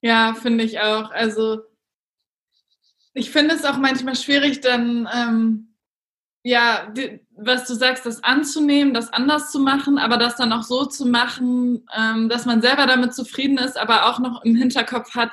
Ja, 0.00 0.34
finde 0.34 0.64
ich 0.64 0.80
auch. 0.80 1.10
Also 1.10 1.60
ich 3.14 3.30
finde 3.30 3.54
es 3.54 3.64
auch 3.64 3.76
manchmal 3.76 4.16
schwierig, 4.16 4.60
dann 4.60 5.08
ähm, 5.14 5.72
ja, 6.44 6.90
die, 6.90 7.24
was 7.36 7.66
du 7.66 7.74
sagst, 7.74 8.04
das 8.04 8.24
anzunehmen, 8.24 8.94
das 8.94 9.12
anders 9.12 9.52
zu 9.52 9.60
machen, 9.60 9.98
aber 9.98 10.16
das 10.16 10.36
dann 10.36 10.52
auch 10.52 10.64
so 10.64 10.86
zu 10.86 11.06
machen, 11.06 11.86
ähm, 11.96 12.28
dass 12.28 12.46
man 12.46 12.60
selber 12.62 12.86
damit 12.86 13.14
zufrieden 13.14 13.58
ist, 13.58 13.78
aber 13.78 14.06
auch 14.06 14.18
noch 14.18 14.42
im 14.44 14.56
Hinterkopf 14.56 15.14
hat, 15.14 15.30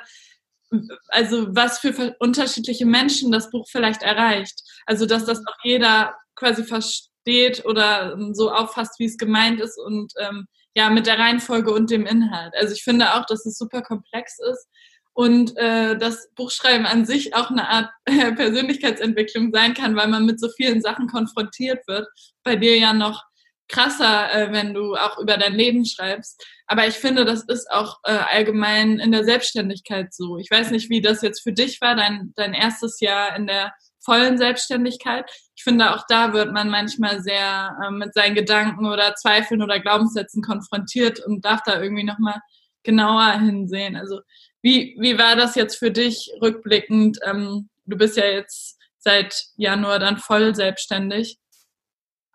also 1.08 1.54
was 1.54 1.78
für 1.78 2.16
unterschiedliche 2.18 2.86
Menschen 2.86 3.32
das 3.32 3.50
Buch 3.50 3.66
vielleicht 3.70 4.02
erreicht. 4.02 4.60
Also 4.86 5.06
dass 5.06 5.24
das 5.24 5.38
auch 5.40 5.56
jeder 5.64 6.14
quasi 6.34 6.64
versteht 6.64 7.64
oder 7.64 8.16
so 8.32 8.52
auffasst, 8.52 8.98
wie 8.98 9.06
es 9.06 9.18
gemeint 9.18 9.60
ist 9.60 9.78
und 9.78 10.12
ähm, 10.18 10.46
ja, 10.74 10.88
mit 10.90 11.06
der 11.06 11.18
Reihenfolge 11.18 11.72
und 11.72 11.90
dem 11.90 12.06
Inhalt. 12.06 12.54
Also 12.56 12.74
ich 12.74 12.84
finde 12.84 13.14
auch, 13.14 13.26
dass 13.26 13.44
es 13.44 13.58
super 13.58 13.82
komplex 13.82 14.38
ist 14.38 14.68
und 15.12 15.56
äh, 15.56 15.98
das 15.98 16.30
Buchschreiben 16.34 16.86
an 16.86 17.04
sich 17.04 17.34
auch 17.34 17.50
eine 17.50 17.68
Art 17.68 17.90
Persönlichkeitsentwicklung 18.04 19.52
sein 19.52 19.74
kann, 19.74 19.96
weil 19.96 20.08
man 20.08 20.26
mit 20.26 20.40
so 20.40 20.48
vielen 20.56 20.80
Sachen 20.80 21.08
konfrontiert 21.08 21.86
wird. 21.88 22.06
Bei 22.44 22.56
dir 22.56 22.78
ja 22.78 22.92
noch 22.92 23.24
krasser, 23.70 24.32
äh, 24.32 24.52
wenn 24.52 24.74
du 24.74 24.94
auch 24.94 25.18
über 25.18 25.36
dein 25.36 25.54
Leben 25.54 25.86
schreibst. 25.86 26.44
Aber 26.66 26.86
ich 26.86 26.94
finde, 26.94 27.24
das 27.24 27.44
ist 27.44 27.70
auch 27.70 27.98
äh, 28.04 28.12
allgemein 28.12 28.98
in 28.98 29.12
der 29.12 29.24
Selbstständigkeit 29.24 30.12
so. 30.12 30.38
Ich 30.38 30.50
weiß 30.50 30.70
nicht, 30.70 30.90
wie 30.90 31.00
das 31.00 31.22
jetzt 31.22 31.42
für 31.42 31.52
dich 31.52 31.80
war, 31.80 31.96
dein, 31.96 32.32
dein 32.36 32.54
erstes 32.54 33.00
Jahr 33.00 33.34
in 33.36 33.46
der 33.46 33.72
vollen 34.04 34.38
Selbstständigkeit. 34.38 35.30
Ich 35.54 35.62
finde, 35.62 35.94
auch 35.94 36.04
da 36.08 36.32
wird 36.32 36.52
man 36.52 36.70
manchmal 36.70 37.22
sehr 37.22 37.76
äh, 37.84 37.90
mit 37.90 38.14
seinen 38.14 38.34
Gedanken 38.34 38.86
oder 38.86 39.14
Zweifeln 39.14 39.62
oder 39.62 39.80
Glaubenssätzen 39.80 40.42
konfrontiert 40.42 41.20
und 41.20 41.44
darf 41.44 41.62
da 41.64 41.80
irgendwie 41.80 42.04
nochmal 42.04 42.40
genauer 42.82 43.32
hinsehen. 43.32 43.96
Also 43.96 44.20
wie, 44.62 44.96
wie 44.98 45.18
war 45.18 45.36
das 45.36 45.54
jetzt 45.54 45.78
für 45.78 45.90
dich 45.90 46.30
rückblickend? 46.40 47.18
Ähm, 47.24 47.68
du 47.86 47.96
bist 47.96 48.16
ja 48.16 48.26
jetzt 48.26 48.78
seit 48.98 49.34
Januar 49.56 49.98
dann 49.98 50.18
voll 50.18 50.54
selbstständig. 50.54 51.38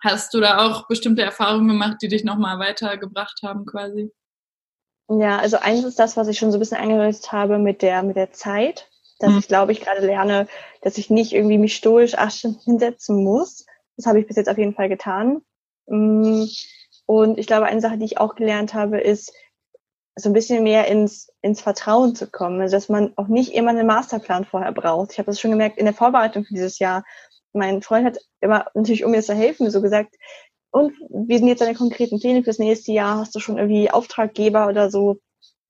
Hast 0.05 0.35
du 0.35 0.39
da 0.39 0.63
auch 0.63 0.87
bestimmte 0.87 1.23
Erfahrungen 1.23 1.67
gemacht, 1.67 1.97
die 2.03 2.07
dich 2.07 2.23
nochmal 2.23 2.59
weitergebracht 2.59 3.39
haben 3.43 3.65
quasi? 3.65 4.13
Ja, 5.09 5.39
also 5.39 5.57
eins 5.57 5.83
ist 5.83 5.97
das, 5.97 6.15
was 6.15 6.27
ich 6.27 6.37
schon 6.37 6.51
so 6.51 6.57
ein 6.57 6.59
bisschen 6.59 6.77
angelöst 6.77 7.31
habe 7.31 7.57
mit 7.57 7.81
der, 7.81 8.03
mit 8.03 8.15
der 8.15 8.31
Zeit. 8.31 8.87
Dass 9.17 9.31
mhm. 9.31 9.39
ich 9.39 9.47
glaube, 9.47 9.71
ich 9.71 9.81
gerade 9.81 10.05
lerne, 10.05 10.47
dass 10.83 10.99
ich 10.99 11.09
nicht 11.09 11.33
irgendwie 11.33 11.57
mich 11.57 11.75
stoisch 11.75 12.15
acht 12.15 12.37
Stunden 12.37 12.59
hinsetzen 12.61 13.23
muss. 13.23 13.65
Das 13.97 14.05
habe 14.05 14.19
ich 14.19 14.27
bis 14.27 14.35
jetzt 14.35 14.49
auf 14.49 14.59
jeden 14.59 14.75
Fall 14.75 14.89
getan. 14.89 15.41
Mm, 15.87 16.43
und 17.07 17.39
ich 17.39 17.47
glaube, 17.47 17.65
eine 17.65 17.81
Sache, 17.81 17.97
die 17.97 18.05
ich 18.05 18.19
auch 18.19 18.35
gelernt 18.35 18.75
habe, 18.75 18.99
ist, 18.99 19.33
so 20.15 20.29
ein 20.29 20.33
bisschen 20.33 20.63
mehr 20.63 20.87
ins, 20.87 21.31
ins 21.41 21.61
Vertrauen 21.61 22.15
zu 22.15 22.27
kommen. 22.27 22.61
Also 22.61 22.77
dass 22.77 22.89
man 22.89 23.13
auch 23.15 23.27
nicht 23.27 23.53
immer 23.53 23.71
einen 23.71 23.87
Masterplan 23.87 24.45
vorher 24.45 24.71
braucht. 24.71 25.11
Ich 25.11 25.17
habe 25.17 25.27
das 25.27 25.39
schon 25.39 25.51
gemerkt 25.51 25.77
in 25.77 25.85
der 25.85 25.93
Vorbereitung 25.93 26.45
für 26.45 26.53
dieses 26.53 26.79
Jahr. 26.79 27.03
Mein 27.55 27.81
Freund 27.81 28.05
hat 28.05 28.19
immer 28.41 28.65
natürlich, 28.73 29.05
um 29.05 29.11
mir 29.11 29.21
zu 29.21 29.33
helfen, 29.33 29.71
so 29.71 29.81
gesagt, 29.81 30.15
und 30.71 30.93
wie 31.09 31.37
sind 31.37 31.47
jetzt 31.47 31.61
deine 31.61 31.73
konkreten 31.73 32.19
Pläne 32.19 32.43
fürs 32.43 32.59
nächste 32.59 32.91
Jahr? 32.91 33.19
Hast 33.19 33.33
du 33.33 33.39
schon 33.39 33.57
irgendwie 33.57 33.89
Auftraggeber 33.89 34.67
oder 34.67 34.91
so? 34.91 35.19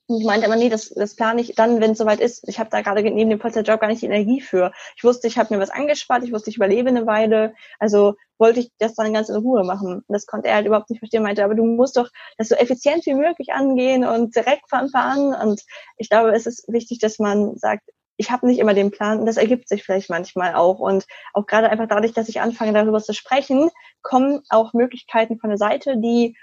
Und 0.08 0.20
ich 0.20 0.26
meinte 0.26 0.46
aber, 0.46 0.56
nee, 0.56 0.70
das, 0.70 0.90
das 0.90 1.16
plane 1.16 1.42
ich 1.42 1.56
dann, 1.56 1.82
wenn 1.82 1.92
es 1.92 1.98
soweit 1.98 2.20
ist. 2.20 2.48
Ich 2.48 2.60
habe 2.60 2.70
da 2.70 2.82
gerade 2.82 3.02
neben 3.02 3.30
dem 3.30 3.40
Vollzeitjob 3.40 3.80
gar 3.80 3.88
nicht 3.88 4.04
die 4.04 4.08
Energie 4.08 4.40
für. 4.40 4.72
Ich 4.96 5.04
wusste, 5.04 5.28
ich 5.28 5.38
habe 5.38 5.54
mir 5.54 5.60
was 5.60 5.72
angespart, 5.72 6.24
ich 6.24 6.32
wusste, 6.32 6.52
ich 6.52 6.58
überlebe 6.58 6.90
eine 6.90 7.08
Weile. 7.08 7.56
Also 7.80 8.16
wollte 8.38 8.60
ich 8.60 8.72
das 8.78 8.94
dann 8.94 9.14
ganz 9.14 9.30
in 9.30 9.36
Ruhe 9.36 9.64
machen. 9.64 9.96
Und 9.96 10.06
das 10.08 10.28
konnte 10.28 10.48
er 10.48 10.56
halt 10.56 10.68
überhaupt 10.68 10.90
nicht 10.92 11.00
verstehen. 11.00 11.24
Meinte, 11.24 11.44
aber 11.44 11.56
du 11.56 11.66
musst 11.66 11.98
doch 11.98 12.10
das 12.38 12.50
so 12.50 12.56
effizient 12.56 13.06
wie 13.08 13.16
möglich 13.16 13.54
angehen 13.54 14.06
und 14.06 14.36
direkt 14.36 14.72
Anfang 14.72 15.34
an. 15.34 15.50
Und 15.50 15.62
ich 15.98 16.10
glaube, 16.10 16.32
es 16.36 16.46
ist 16.46 16.68
wichtig, 16.68 17.00
dass 17.00 17.18
man 17.18 17.58
sagt, 17.58 17.90
ich 18.18 18.32
habe 18.32 18.48
nicht 18.48 18.60
immer 18.60 18.74
den 18.74 18.92
Plan 18.92 19.20
und 19.20 19.26
das 19.26 19.38
ergibt 19.38 19.68
sich 19.68 19.84
vielleicht 19.84 20.10
manchmal 20.10 20.56
auch. 20.56 20.80
Und 20.80 21.06
auch 21.34 21.46
gerade 21.46 21.70
einfach 21.70 21.88
dadurch, 21.88 22.14
dass 22.14 22.30
ich 22.30 22.42
anfange, 22.42 22.74
darüber 22.74 23.02
zu 23.02 23.14
sprechen, 23.14 23.70
kommen 24.02 24.42
auch 24.50 24.74
Möglichkeiten 24.74 25.38
von 25.40 25.50
der 25.50 25.58
Seite, 25.58 25.98
die 25.98 26.36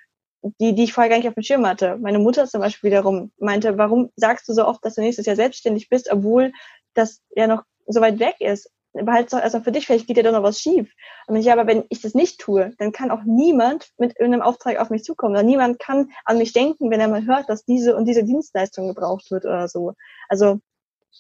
die, 0.60 0.74
die 0.74 0.84
ich 0.84 0.92
vorher 0.92 1.10
gar 1.10 1.18
nicht 1.18 1.28
auf 1.28 1.34
dem 1.34 1.42
Schirm 1.42 1.66
hatte. 1.66 1.96
Meine 1.98 2.18
Mutter 2.18 2.46
zum 2.46 2.60
Beispiel 2.60 2.90
wiederum 2.90 3.32
meinte, 3.38 3.78
warum 3.78 4.10
sagst 4.16 4.48
du 4.48 4.52
so 4.52 4.66
oft, 4.66 4.84
dass 4.84 4.94
du 4.94 5.00
nächstes 5.00 5.26
Jahr 5.26 5.36
selbstständig 5.36 5.88
bist, 5.88 6.10
obwohl 6.10 6.52
das 6.94 7.20
ja 7.36 7.46
noch 7.46 7.62
so 7.86 8.00
weit 8.00 8.18
weg 8.18 8.36
ist? 8.40 8.70
Behalte 8.92 9.24
es 9.24 9.30
doch 9.30 9.40
erstmal 9.40 9.62
für 9.62 9.72
dich, 9.72 9.86
vielleicht 9.86 10.06
geht 10.06 10.18
dir 10.18 10.22
doch 10.22 10.32
noch 10.32 10.42
was 10.42 10.60
schief. 10.60 10.92
Und 11.26 11.36
ich, 11.36 11.50
aber 11.50 11.66
wenn 11.66 11.84
ich 11.88 12.02
das 12.02 12.14
nicht 12.14 12.40
tue, 12.40 12.74
dann 12.78 12.92
kann 12.92 13.10
auch 13.10 13.22
niemand 13.24 13.90
mit 13.96 14.18
irgendeinem 14.18 14.42
Auftrag 14.42 14.78
auf 14.78 14.90
mich 14.90 15.02
zukommen. 15.02 15.34
Oder 15.34 15.44
niemand 15.44 15.78
kann 15.78 16.10
an 16.24 16.36
mich 16.36 16.52
denken, 16.52 16.90
wenn 16.90 17.00
er 17.00 17.08
mal 17.08 17.24
hört, 17.24 17.48
dass 17.48 17.64
diese 17.64 17.96
und 17.96 18.04
diese 18.04 18.24
Dienstleistung 18.24 18.88
gebraucht 18.88 19.30
wird 19.30 19.46
oder 19.46 19.68
so. 19.68 19.94
Also 20.28 20.60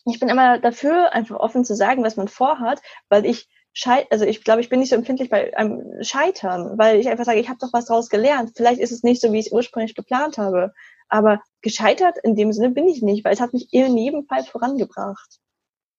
ich 0.04 0.20
bin 0.20 0.28
immer 0.28 0.58
dafür, 0.58 1.12
einfach 1.12 1.36
offen 1.36 1.64
zu 1.64 1.74
sagen, 1.74 2.02
was 2.04 2.16
man 2.16 2.28
vorhat, 2.28 2.80
weil 3.08 3.24
ich 3.26 3.48
Schei 3.74 4.06
also 4.10 4.26
ich 4.26 4.44
glaube, 4.44 4.60
ich 4.60 4.68
bin 4.68 4.80
nicht 4.80 4.90
so 4.90 4.96
empfindlich 4.96 5.30
bei 5.30 5.56
einem 5.56 5.82
Scheitern, 6.02 6.76
weil 6.76 7.00
ich 7.00 7.08
einfach 7.08 7.24
sage, 7.24 7.40
ich 7.40 7.48
habe 7.48 7.58
doch 7.58 7.72
was 7.72 7.86
daraus 7.86 8.10
gelernt. 8.10 8.52
Vielleicht 8.54 8.80
ist 8.80 8.92
es 8.92 9.02
nicht 9.02 9.20
so, 9.22 9.32
wie 9.32 9.38
ich 9.38 9.46
es 9.46 9.52
ursprünglich 9.52 9.94
geplant 9.94 10.36
habe. 10.36 10.74
Aber 11.08 11.40
gescheitert 11.62 12.18
in 12.22 12.36
dem 12.36 12.52
Sinne 12.52 12.70
bin 12.70 12.86
ich 12.86 13.00
nicht, 13.00 13.24
weil 13.24 13.32
es 13.32 13.40
hat 13.40 13.54
mich 13.54 13.72
in 13.72 13.96
jedem 13.96 14.26
Fall 14.26 14.44
vorangebracht. 14.44 15.40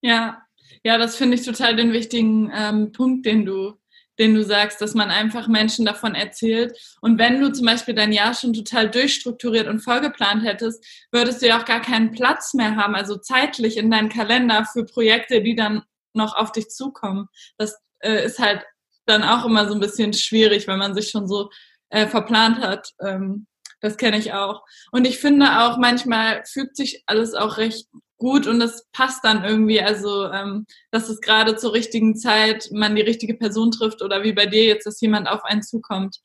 Ja, 0.02 0.44
ja, 0.84 0.98
das 0.98 1.16
finde 1.16 1.36
ich 1.36 1.44
total 1.44 1.76
den 1.76 1.94
wichtigen 1.94 2.52
ähm, 2.54 2.92
Punkt, 2.92 3.26
den 3.26 3.46
du, 3.46 3.74
den 4.20 4.36
du 4.36 4.44
sagst, 4.44 4.82
dass 4.82 4.94
man 4.94 5.10
einfach 5.10 5.48
Menschen 5.48 5.86
davon 5.86 6.16
erzählt. 6.16 6.78
Und 7.02 7.18
wenn 7.18 7.42
du 7.42 7.52
zum 7.52 7.66
Beispiel 7.66 7.96
dein 7.96 8.12
Jahr 8.12 8.34
schon 8.34 8.54
total 8.54 8.90
durchstrukturiert 8.90 9.68
und 9.68 9.80
vollgeplant 9.80 10.44
hättest, 10.44 10.86
würdest 11.12 11.42
du 11.42 11.48
ja 11.48 11.60
auch 11.60 11.66
gar 11.66 11.82
keinen 11.82 12.12
Platz 12.12 12.54
mehr 12.54 12.76
haben, 12.76 12.96
also 12.96 13.18
zeitlich 13.18 13.78
in 13.78 13.90
deinem 13.90 14.10
Kalender 14.10 14.66
für 14.72 14.86
Projekte, 14.86 15.42
die 15.42 15.56
dann 15.56 15.84
noch 16.14 16.36
auf 16.36 16.52
dich 16.52 16.70
zukommen. 16.70 17.28
Das 17.58 17.76
äh, 18.00 18.26
ist 18.26 18.40
halt 18.40 18.64
dann 19.06 19.24
auch 19.24 19.46
immer 19.46 19.68
so 19.68 19.74
ein 19.74 19.80
bisschen 19.80 20.14
schwierig, 20.14 20.68
wenn 20.68 20.80
man 20.80 20.94
sich 20.94 21.10
schon 21.10 21.28
so 21.28 21.50
äh, 21.90 22.08
verplant 22.08 22.60
hat. 22.60 22.90
Ähm, 23.02 23.48
das 23.84 23.98
kenne 23.98 24.18
ich 24.18 24.32
auch. 24.32 24.64
Und 24.94 25.06
ich 25.06 25.20
finde 25.20 25.60
auch, 25.60 25.78
manchmal 25.78 26.44
fügt 26.46 26.78
sich 26.78 27.04
alles 27.06 27.34
auch 27.34 27.58
recht 27.58 27.90
gut 28.18 28.48
und 28.48 28.60
das 28.62 28.88
passt 28.94 29.26
dann 29.26 29.44
irgendwie. 29.44 29.82
Also, 29.82 30.32
ähm, 30.32 30.66
dass 30.90 31.10
es 31.10 31.20
gerade 31.20 31.58
zur 31.58 31.74
richtigen 31.74 32.16
Zeit 32.16 32.70
man 32.72 32.96
die 32.96 33.02
richtige 33.02 33.34
Person 33.34 33.72
trifft 33.72 34.02
oder 34.02 34.24
wie 34.24 34.32
bei 34.32 34.46
dir 34.46 34.64
jetzt, 34.64 34.86
dass 34.86 35.02
jemand 35.02 35.28
auf 35.28 35.44
einen 35.44 35.64
zukommt. 35.64 36.20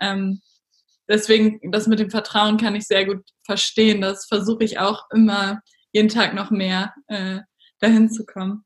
Ähm, 0.00 0.42
deswegen, 1.08 1.70
das 1.70 1.86
mit 1.86 2.00
dem 2.00 2.10
Vertrauen 2.10 2.56
kann 2.56 2.74
ich 2.74 2.88
sehr 2.88 3.06
gut 3.06 3.22
verstehen. 3.44 4.00
Das 4.00 4.26
versuche 4.26 4.64
ich 4.64 4.80
auch 4.80 5.04
immer 5.12 5.60
jeden 5.92 6.08
Tag 6.08 6.34
noch 6.34 6.50
mehr 6.50 6.94
äh, 7.06 7.38
dahin 7.78 8.10
zu 8.10 8.26
kommen. 8.26 8.64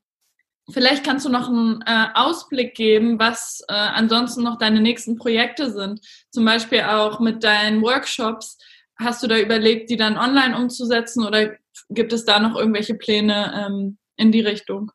Vielleicht 0.71 1.03
kannst 1.03 1.25
du 1.25 1.29
noch 1.29 1.47
einen 1.47 1.81
äh, 1.85 2.07
Ausblick 2.13 2.75
geben, 2.75 3.19
was 3.19 3.63
äh, 3.67 3.73
ansonsten 3.73 4.43
noch 4.43 4.57
deine 4.57 4.81
nächsten 4.81 5.15
Projekte 5.17 5.71
sind. 5.71 6.01
Zum 6.31 6.45
Beispiel 6.45 6.81
auch 6.81 7.19
mit 7.19 7.43
deinen 7.43 7.81
Workshops. 7.81 8.57
Hast 8.97 9.23
du 9.23 9.27
da 9.27 9.37
überlegt, 9.37 9.89
die 9.89 9.97
dann 9.97 10.17
online 10.17 10.57
umzusetzen 10.57 11.25
oder 11.25 11.55
gibt 11.89 12.13
es 12.13 12.25
da 12.25 12.39
noch 12.39 12.57
irgendwelche 12.57 12.95
Pläne 12.95 13.65
ähm, 13.67 13.97
in 14.17 14.31
die 14.31 14.41
Richtung? 14.41 14.91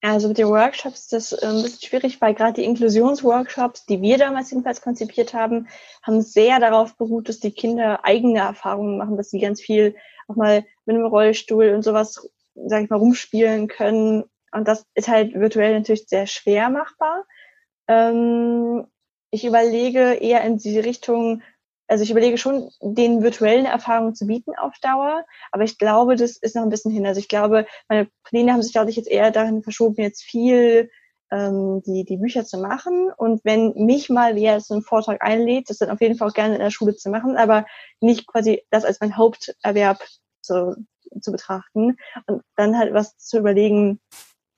Also 0.00 0.28
mit 0.28 0.38
den 0.38 0.48
Workshops 0.48 1.00
ist 1.00 1.12
das 1.12 1.34
ein 1.34 1.62
bisschen 1.62 1.88
schwierig, 1.88 2.20
weil 2.20 2.34
gerade 2.34 2.52
die 2.54 2.64
Inklusionsworkshops, 2.64 3.84
die 3.86 4.00
wir 4.00 4.16
damals 4.16 4.50
jedenfalls 4.50 4.80
konzipiert 4.80 5.34
haben, 5.34 5.66
haben 6.02 6.22
sehr 6.22 6.60
darauf 6.60 6.96
beruht, 6.96 7.28
dass 7.28 7.40
die 7.40 7.50
Kinder 7.50 8.04
eigene 8.04 8.38
Erfahrungen 8.38 8.96
machen, 8.96 9.16
dass 9.16 9.30
sie 9.30 9.40
ganz 9.40 9.60
viel 9.60 9.96
auch 10.28 10.36
mal 10.36 10.64
mit 10.86 10.96
einem 10.96 11.06
Rollstuhl 11.06 11.70
und 11.70 11.82
sowas, 11.82 12.28
sag 12.54 12.84
ich 12.84 12.90
mal, 12.90 12.96
rumspielen 12.98 13.66
können 13.66 14.24
und 14.52 14.68
das 14.68 14.86
ist 14.94 15.08
halt 15.08 15.34
virtuell 15.34 15.76
natürlich 15.78 16.06
sehr 16.06 16.26
schwer 16.26 16.70
machbar. 16.70 17.24
Ähm, 17.88 18.86
ich 19.30 19.44
überlege 19.44 20.14
eher 20.14 20.42
in 20.42 20.58
die 20.58 20.78
Richtung, 20.78 21.42
also 21.86 22.02
ich 22.02 22.10
überlege 22.10 22.38
schon, 22.38 22.70
den 22.80 23.22
virtuellen 23.22 23.66
Erfahrungen 23.66 24.14
zu 24.14 24.26
bieten 24.26 24.52
auf 24.56 24.74
Dauer, 24.80 25.24
aber 25.52 25.64
ich 25.64 25.78
glaube, 25.78 26.16
das 26.16 26.36
ist 26.36 26.54
noch 26.56 26.62
ein 26.62 26.70
bisschen 26.70 26.92
hin. 26.92 27.06
Also 27.06 27.20
ich 27.20 27.28
glaube, 27.28 27.66
meine 27.88 28.08
Pläne 28.24 28.52
haben 28.52 28.62
sich, 28.62 28.72
glaube 28.72 28.90
ich, 28.90 28.96
jetzt 28.96 29.10
eher 29.10 29.30
dahin 29.30 29.62
verschoben, 29.62 30.02
jetzt 30.02 30.22
viel 30.22 30.90
ähm, 31.30 31.82
die, 31.84 32.04
die 32.04 32.16
Bücher 32.16 32.44
zu 32.44 32.58
machen. 32.58 33.10
Und 33.16 33.44
wenn 33.44 33.74
mich 33.74 34.08
mal 34.08 34.34
wer 34.36 34.60
so 34.60 34.74
einen 34.74 34.82
Vortrag 34.82 35.22
einlädt, 35.22 35.68
das 35.70 35.78
dann 35.78 35.90
auf 35.90 36.00
jeden 36.00 36.16
Fall 36.16 36.28
auch 36.28 36.34
gerne 36.34 36.54
in 36.54 36.60
der 36.60 36.70
Schule 36.70 36.96
zu 36.96 37.10
machen, 37.10 37.36
aber 37.36 37.66
nicht 38.00 38.26
quasi 38.26 38.62
das 38.70 38.84
als 38.84 39.00
mein 39.00 39.16
Haupterwerb 39.16 39.98
zu, 40.40 40.76
zu 41.20 41.32
betrachten 41.32 41.96
und 42.26 42.42
dann 42.56 42.78
halt 42.78 42.94
was 42.94 43.16
zu 43.18 43.38
überlegen, 43.38 44.00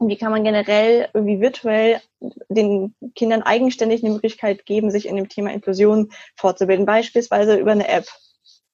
wie 0.00 0.16
kann 0.16 0.32
man 0.32 0.44
generell 0.44 1.08
irgendwie 1.12 1.40
virtuell 1.40 2.00
den 2.48 2.94
Kindern 3.14 3.42
eigenständig 3.42 4.02
eine 4.02 4.14
Möglichkeit 4.14 4.64
geben, 4.64 4.90
sich 4.90 5.06
in 5.06 5.16
dem 5.16 5.28
Thema 5.28 5.52
Inklusion 5.52 6.10
fortzubilden, 6.36 6.86
beispielsweise 6.86 7.56
über 7.56 7.72
eine 7.72 7.88
App. 7.88 8.06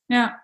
Ja, 0.09 0.37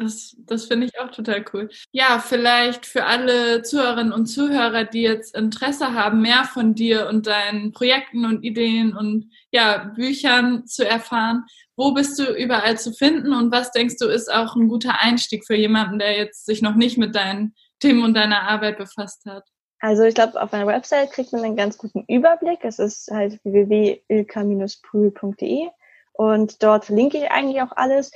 das, 0.00 0.34
das 0.38 0.64
finde 0.64 0.86
ich 0.86 0.98
auch 0.98 1.10
total 1.10 1.44
cool. 1.52 1.68
Ja, 1.92 2.20
vielleicht 2.20 2.86
für 2.86 3.04
alle 3.04 3.60
Zuhörerinnen 3.60 4.14
und 4.14 4.26
Zuhörer, 4.26 4.84
die 4.84 5.02
jetzt 5.02 5.36
Interesse 5.36 5.92
haben, 5.92 6.22
mehr 6.22 6.44
von 6.44 6.74
dir 6.74 7.06
und 7.08 7.26
deinen 7.26 7.72
Projekten 7.72 8.24
und 8.24 8.42
Ideen 8.42 8.96
und 8.96 9.30
ja, 9.52 9.92
Büchern 9.94 10.66
zu 10.66 10.88
erfahren. 10.88 11.44
Wo 11.76 11.92
bist 11.92 12.18
du 12.18 12.34
überall 12.34 12.78
zu 12.78 12.94
finden 12.94 13.34
und 13.34 13.52
was 13.52 13.72
denkst 13.72 13.96
du 13.98 14.06
ist 14.06 14.32
auch 14.32 14.56
ein 14.56 14.68
guter 14.68 15.00
Einstieg 15.00 15.44
für 15.46 15.56
jemanden, 15.56 15.98
der 15.98 16.16
jetzt 16.16 16.46
sich 16.46 16.62
noch 16.62 16.76
nicht 16.76 16.96
mit 16.96 17.14
deinen 17.14 17.54
Themen 17.78 18.02
und 18.02 18.14
deiner 18.14 18.48
Arbeit 18.48 18.78
befasst 18.78 19.26
hat? 19.26 19.44
Also 19.80 20.04
ich 20.04 20.14
glaube, 20.14 20.40
auf 20.40 20.52
meiner 20.52 20.66
Website 20.66 21.10
kriegt 21.10 21.32
man 21.32 21.42
einen 21.42 21.56
ganz 21.56 21.78
guten 21.78 22.04
Überblick. 22.06 22.60
Es 22.62 22.78
ist 22.78 23.10
halt 23.10 23.40
www.ilka-pool.de 23.44 25.68
und 26.12 26.62
dort 26.62 26.84
verlinke 26.84 27.18
ich 27.18 27.30
eigentlich 27.30 27.62
auch 27.62 27.72
alles 27.74 28.12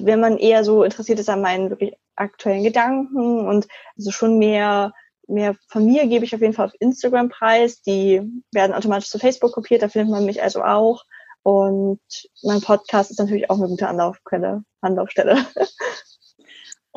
wenn 0.00 0.20
man 0.20 0.38
eher 0.38 0.64
so 0.64 0.82
interessiert 0.82 1.18
ist 1.18 1.28
an 1.28 1.40
meinen 1.40 1.70
wirklich 1.70 1.94
aktuellen 2.16 2.64
Gedanken 2.64 3.46
und 3.46 3.68
also 3.96 4.10
schon 4.10 4.38
mehr 4.38 4.92
mehr 5.26 5.56
von 5.68 5.84
mir 5.84 6.06
gebe 6.06 6.24
ich 6.24 6.34
auf 6.34 6.40
jeden 6.40 6.54
Fall 6.54 6.66
auf 6.66 6.80
Instagram 6.80 7.28
preis. 7.28 7.82
Die 7.82 8.22
werden 8.52 8.72
automatisch 8.72 9.10
zu 9.10 9.18
Facebook 9.18 9.52
kopiert, 9.52 9.82
da 9.82 9.88
findet 9.88 10.10
man 10.10 10.24
mich 10.24 10.42
also 10.42 10.62
auch. 10.62 11.04
Und 11.42 12.00
mein 12.42 12.62
Podcast 12.62 13.10
ist 13.10 13.18
natürlich 13.18 13.50
auch 13.50 13.58
eine 13.58 13.68
gute 13.68 13.88
Anlaufquelle, 13.88 14.64
Anlaufstelle. 14.80 15.44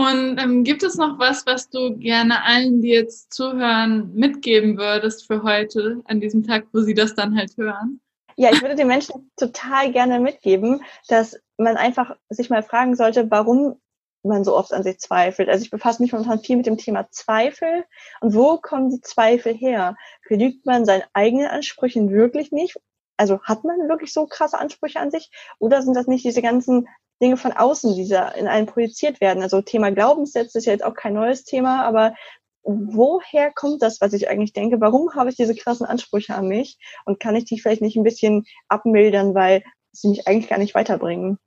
Und 0.02 0.40
ähm, 0.40 0.64
gibt 0.64 0.82
es 0.82 0.96
noch 0.96 1.20
was, 1.20 1.46
was 1.46 1.70
du 1.70 1.96
gerne 1.96 2.44
allen, 2.44 2.82
die 2.82 2.90
jetzt 2.90 3.32
zuhören, 3.32 4.12
mitgeben 4.16 4.76
würdest 4.78 5.28
für 5.28 5.44
heute, 5.44 6.02
an 6.06 6.20
diesem 6.20 6.42
Tag, 6.44 6.66
wo 6.74 6.80
sie 6.82 6.96
das 6.96 7.14
dann 7.14 7.38
halt 7.38 7.56
hören? 7.56 8.02
Ja, 8.36 8.50
ich 8.52 8.64
würde 8.64 8.74
den 8.74 8.88
Menschen 8.88 9.32
total 9.38 9.92
gerne 9.92 10.20
mitgeben, 10.20 10.82
dass 11.08 11.40
man 11.58 11.78
einfach 11.78 12.16
sich 12.30 12.50
mal 12.50 12.64
fragen 12.64 12.96
sollte, 12.96 13.30
warum 13.30 13.76
man 14.24 14.44
so 14.44 14.58
oft 14.58 14.74
an 14.74 14.82
sich 14.82 14.98
zweifelt. 15.00 15.50
Also 15.50 15.64
ich 15.64 15.70
befasse 15.70 16.02
mich 16.02 16.12
momentan 16.12 16.40
viel 16.40 16.58
mit 16.58 16.66
dem 16.66 16.78
Thema 16.78 17.08
Zweifel. 17.12 17.86
Und 18.22 18.34
wo 18.34 18.58
kommen 18.58 18.90
die 18.90 19.02
Zweifel 19.02 19.54
her? 19.54 19.96
Genügt 20.28 20.66
man 20.66 20.86
seinen 20.86 21.04
eigenen 21.14 21.48
Ansprüchen 21.48 22.10
wirklich 22.10 22.52
nicht? 22.52 22.76
Also 23.18 23.40
hat 23.44 23.64
man 23.64 23.88
wirklich 23.88 24.14
so 24.14 24.26
krasse 24.26 24.58
Ansprüche 24.58 25.00
an 25.00 25.12
sich? 25.12 25.30
Oder 25.60 25.84
sind 25.84 25.96
das 25.96 26.08
nicht 26.08 26.26
diese 26.26 26.42
ganzen 26.42 26.88
Dinge 27.22 27.38
von 27.38 27.52
außen, 27.52 27.96
die 27.96 28.04
in 28.04 28.48
einen 28.48 28.68
projiziert 28.68 29.22
werden? 29.22 29.44
Also 29.44 29.62
Thema 29.62 29.92
Glaubenssätze 29.92 30.58
ist 30.58 30.66
ja 30.66 30.74
jetzt 30.74 30.84
auch 30.84 30.96
kein 30.96 31.14
neues 31.14 31.44
Thema, 31.44 31.86
aber 31.86 32.16
woher 32.64 33.52
kommt 33.52 33.82
das, 33.82 34.02
was 34.02 34.14
ich 34.14 34.30
eigentlich 34.30 34.54
denke? 34.54 34.82
Warum 34.82 35.14
habe 35.16 35.30
ich 35.30 35.36
diese 35.36 35.56
krassen 35.56 35.86
Ansprüche 35.86 36.36
an 36.36 36.48
mich? 36.48 36.78
Und 37.06 37.20
kann 37.20 37.36
ich 37.36 37.46
die 37.46 37.60
vielleicht 37.60 37.82
nicht 37.82 37.98
ein 37.98 38.04
bisschen 38.04 38.46
abmildern, 38.68 39.34
weil 39.34 39.64
sie 39.92 40.10
mich 40.10 40.28
eigentlich 40.28 40.50
gar 40.50 40.60
nicht 40.60 40.76
weiterbringen? 40.76 41.38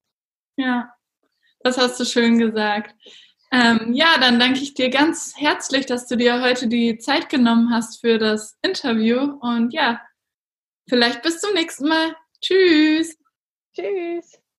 Ja, 0.57 0.93
das 1.61 1.79
hast 1.79 1.99
du 1.99 2.05
schön 2.05 2.39
gesagt. 2.39 2.95
Ähm, 3.53 3.93
ja, 3.93 4.17
dann 4.21 4.41
danke 4.41 4.61
ich 4.61 4.75
dir 4.75 4.91
ganz 4.91 5.35
herzlich, 5.37 5.87
dass 5.87 6.07
du 6.07 6.17
dir 6.17 6.43
heute 6.43 6.67
die 6.67 6.99
Zeit 6.99 7.29
genommen 7.29 7.73
hast 7.73 8.01
für 8.01 8.19
das 8.19 8.59
Interview. 8.63 9.39
Und 9.41 9.73
ja, 9.73 10.01
vielleicht 10.89 11.23
bis 11.23 11.41
zum 11.41 11.55
nächsten 11.55 11.89
Mal. 11.89 12.17
Tschüss. 12.41 13.17
Tschüss. 13.75 14.44